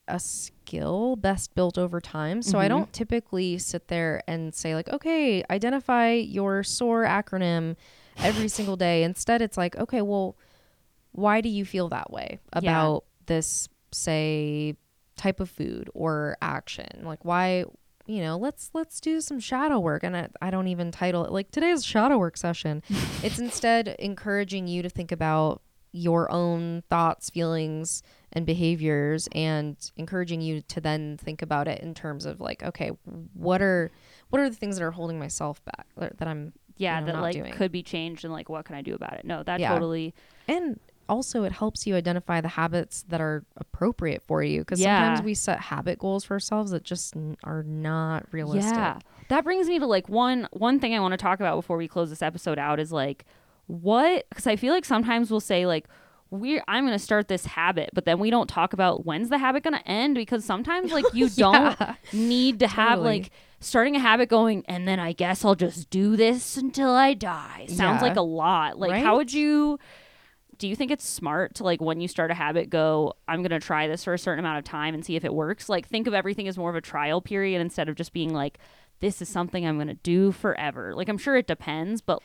[0.08, 2.42] a skill best built over time.
[2.42, 2.70] So I Mhm.
[2.70, 7.76] don't typically sit there and say like, okay, identify your SOAR acronym
[8.18, 9.04] every single day.
[9.04, 10.36] Instead, it's like, okay, well,
[11.12, 14.76] why do you feel that way about this, say,
[15.16, 17.04] type of food or action?
[17.04, 17.66] Like, why?
[18.06, 21.32] You know, let's let's do some shadow work, and I, I don't even title it
[21.32, 22.84] like today's shadow work session.
[23.24, 25.62] it's instead encouraging you to think about
[25.94, 31.94] your own thoughts, feelings, and behaviors and encouraging you to then think about it in
[31.94, 32.90] terms of like okay
[33.34, 33.92] what are
[34.30, 35.86] what are the things that are holding myself back
[36.18, 37.54] that i'm yeah know, that like doing.
[37.54, 39.72] could be changed and like what can i do about it no that Yeah.
[39.74, 40.14] totally
[40.48, 44.98] and also it helps you identify the habits that are appropriate for you because Yeah.
[45.00, 49.00] sometimes we set habit goals for ourselves that just n- are not realistic Yeah.
[49.30, 51.88] That brings me to like one one thing I want to talk about before we
[51.88, 53.26] close this episode out is like
[53.68, 55.88] what cuz I feel like sometimes we'll say like
[56.34, 59.38] we're I'm going to start this habit, but then we don't talk about when's the
[59.38, 61.80] habit going to end because sometimes like you don't
[62.12, 63.20] need to have Totally.
[63.20, 67.14] like starting a habit going and then I guess I'll just do this until I
[67.14, 67.66] die.
[67.70, 68.08] Sounds Yeah.
[68.10, 68.80] like a lot.
[68.80, 69.80] Like how would you
[70.58, 73.50] do you think it's smart to like when you start a habit go i'm going
[73.50, 75.88] to try this for a certain amount of time and see if it works like
[75.88, 78.60] think of everything as more of a trial period instead of just being like
[79.00, 82.22] this is something i'm going to do forever like i'm sure it depends but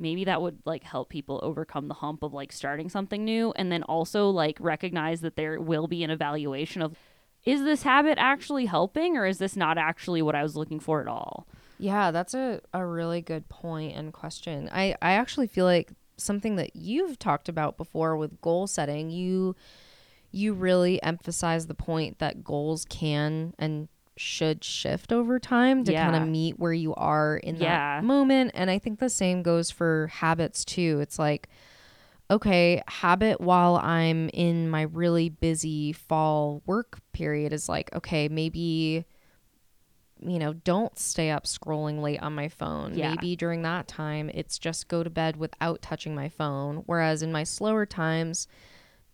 [0.00, 3.70] maybe that would like help people overcome the hump of like starting something new and
[3.70, 6.96] then also like recognize that there will be an evaluation of
[7.44, 11.00] is this habit actually helping or is this not actually what i was looking for
[11.00, 11.46] at all
[11.78, 14.68] Yeah, that's a, a really good point and question.
[14.70, 19.56] I, I actually feel like something that you've talked about before with goal setting, you
[20.30, 23.88] you really emphasize the point that goals can and
[24.20, 28.00] should shift over time to kind of meet where you are in Yeah.
[28.00, 28.50] that moment.
[28.54, 31.00] And I think the same goes for habits too.
[31.00, 31.48] It's like,
[32.30, 39.06] okay, habit while I'm in my really busy fall work period is like, okay, maybe
[40.22, 42.94] you know, don't stay up scrolling late on my phone.
[42.94, 43.08] Yeah.
[43.08, 46.82] Maybe during that time, it's just go to bed without touching my phone.
[46.84, 48.46] Whereas in my slower times,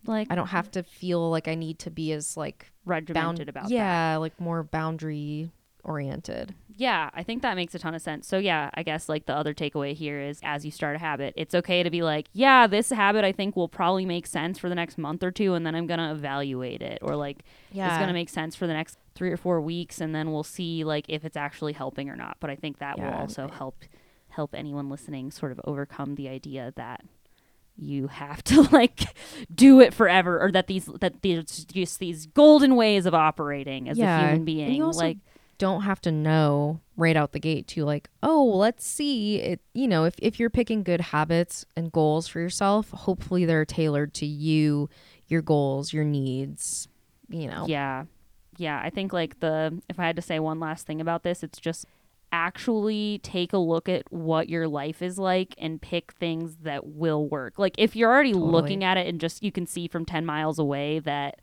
[0.08, 0.82] like I don't have mm-hmm.
[0.82, 3.48] to feel like I need to be as like regimented bound.
[3.48, 3.74] about that.
[3.74, 5.50] yeah, like more boundary
[5.86, 6.54] oriented.
[6.76, 8.26] Yeah, I think that makes a ton of sense.
[8.26, 11.32] So yeah, I guess like the other takeaway here is as you start a habit,
[11.36, 14.68] it's okay to be like, yeah, this habit I think will probably make sense for
[14.68, 17.88] the next month or two and then I'm going to evaluate it or like Yeah,
[17.88, 20.42] it's going to make sense for the next 3 or 4 weeks and then we'll
[20.42, 22.36] see like if it's actually helping or not.
[22.40, 23.76] But I think that will also help
[24.28, 27.02] help anyone listening sort of overcome the idea that
[27.78, 29.16] you have to like
[29.54, 33.98] do it forever or that these that there's just these golden ways of operating as
[33.98, 35.18] Yeah, a human and you being also like
[35.58, 39.60] don't have to know right out the gate to like, oh, let's see it.
[39.72, 44.12] You know, if if you're picking good habits and goals for yourself, hopefully they're tailored
[44.14, 44.88] to you,
[45.28, 46.88] your goals, your needs.
[47.28, 47.64] You know.
[47.66, 48.04] Yeah.
[48.58, 48.80] Yeah.
[48.82, 51.58] I think like the if I had to say one last thing about this, it's
[51.58, 51.86] just
[52.32, 57.28] actually take a look at what your life is like and pick things that will
[57.28, 57.58] work.
[57.58, 58.52] Like if you're already Totally.
[58.52, 61.40] looking at it and just you can see from 10 miles away that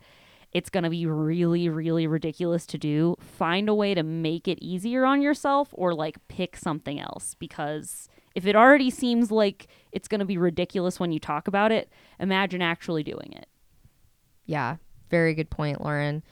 [0.52, 4.58] it's going to be really really ridiculous to do, find a way to make it
[4.62, 10.08] easier on yourself or like pick something else because if it already seems like it's
[10.08, 13.46] going to be ridiculous when you talk about it, imagine actually doing it.
[14.44, 14.76] Yeah,
[15.10, 16.22] very good point, Lauren.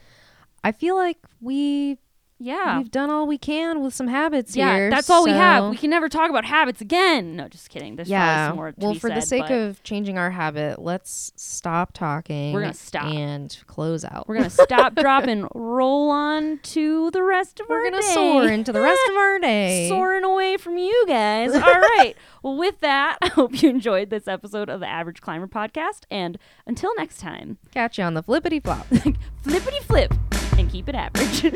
[0.64, 1.98] I feel like we
[2.38, 2.78] Yeah.
[2.78, 4.90] we've done all we can with some habits yeah, here.
[4.90, 5.70] that's all we have.
[5.70, 7.36] We can never talk about habits again.
[7.36, 7.96] No, just kidding.
[7.96, 8.48] There's probably yeah.
[8.48, 11.32] some more to well, be for the said, sake but of changing our habit, let's
[11.36, 12.52] stop talking.
[12.52, 13.12] We're gonna stop.
[13.12, 14.26] and close out.
[14.28, 18.14] we're gonna stop, drop, and roll on to the rest of our We're gonna day.
[18.14, 19.88] soar into the rest of our day.
[19.90, 21.54] soaring away from you guys.
[21.54, 22.14] All right.
[22.42, 26.02] Well, with that, I hope you enjoyed this episode of the Average Climber podcast.
[26.10, 28.86] And until next time, Catch you on the flippity flop.
[29.42, 30.12] flippity flip
[30.58, 31.54] and keep it average.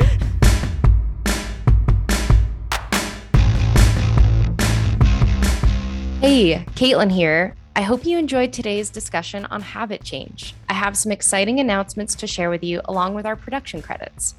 [6.23, 7.55] Hey, Caitlin here.
[7.77, 10.55] I hope you enjoyed today's discussion on habit change.
[10.67, 14.35] I have some exciting announcements to share with you along with our production credits.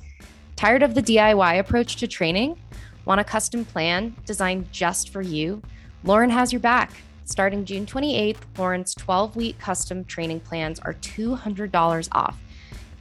[0.56, 2.58] Tired of the DIY approach to training?
[3.06, 5.62] Want a custom plan designed just for you?
[6.04, 6.92] Lauren has your back.
[7.26, 12.40] Starting June 28th, Lauren's 12 week custom training plans are $200 off.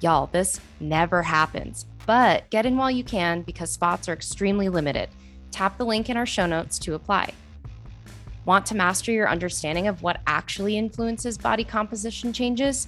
[0.01, 5.09] Y'all, this never happens, but get in while you can because spots are extremely limited.
[5.51, 7.33] Tap the link in our show notes to apply.
[8.47, 12.87] Want to master your understanding of what actually influences body composition changes?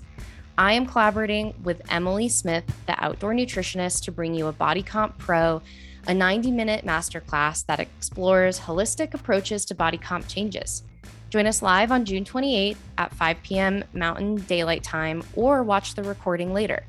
[0.56, 5.18] I am collaborating with Emily Smith, the outdoor nutritionist, to bring you a Body Comp
[5.18, 5.60] Pro,
[6.06, 10.84] a 90 minute masterclass that explores holistic approaches to body comp changes.
[11.28, 13.82] Join us live on June 28th at 5 p.m.
[13.92, 16.84] Mountain Daylight Time or watch the recording later.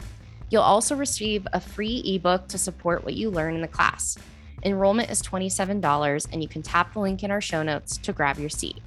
[0.52, 4.16] You'll also receive a free ebook to support what you learn in the class.
[4.64, 8.38] Enrollment is $27, and you can tap the link in our show notes to grab
[8.38, 8.82] your seat.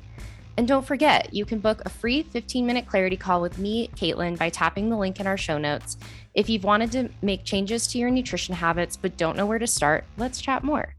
[0.57, 4.39] And don't forget, you can book a free 15 minute clarity call with me, Caitlin,
[4.39, 5.97] by tapping the link in our show notes.
[6.35, 9.66] If you've wanted to make changes to your nutrition habits but don't know where to
[9.66, 10.95] start, let's chat more.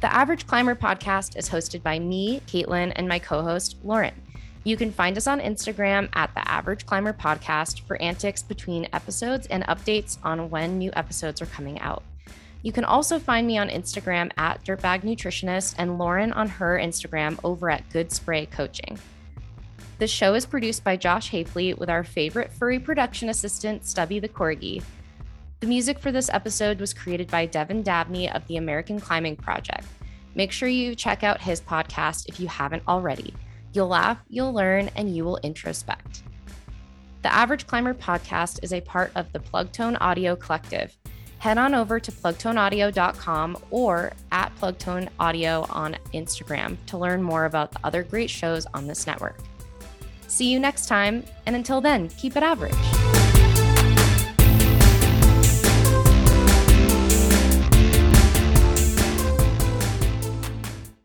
[0.00, 4.14] The Average Climber podcast is hosted by me, Caitlin, and my co host, Lauren.
[4.64, 9.46] You can find us on Instagram at the Average Climber podcast for antics between episodes
[9.46, 12.02] and updates on when new episodes are coming out.
[12.62, 17.38] You can also find me on Instagram at Dirtbag Nutritionist and Lauren on her Instagram
[17.42, 18.98] over at Good Spray Coaching.
[19.98, 24.28] The show is produced by Josh Hafley with our favorite furry production assistant, Stubby the
[24.28, 24.82] Corgi.
[25.58, 29.86] The music for this episode was created by Devin Dabney of the American Climbing Project.
[30.34, 33.34] Make sure you check out his podcast if you haven't already.
[33.72, 36.22] You'll laugh, you'll learn, and you will introspect.
[37.22, 40.96] The Average Climber podcast is a part of the Plugtone Audio Collective
[41.42, 47.72] head on over to plugtoneaudio.com or at plugtone audio on Instagram to learn more about
[47.72, 49.36] the other great shows on this network.
[50.28, 53.11] See you next time, and until then, keep it average.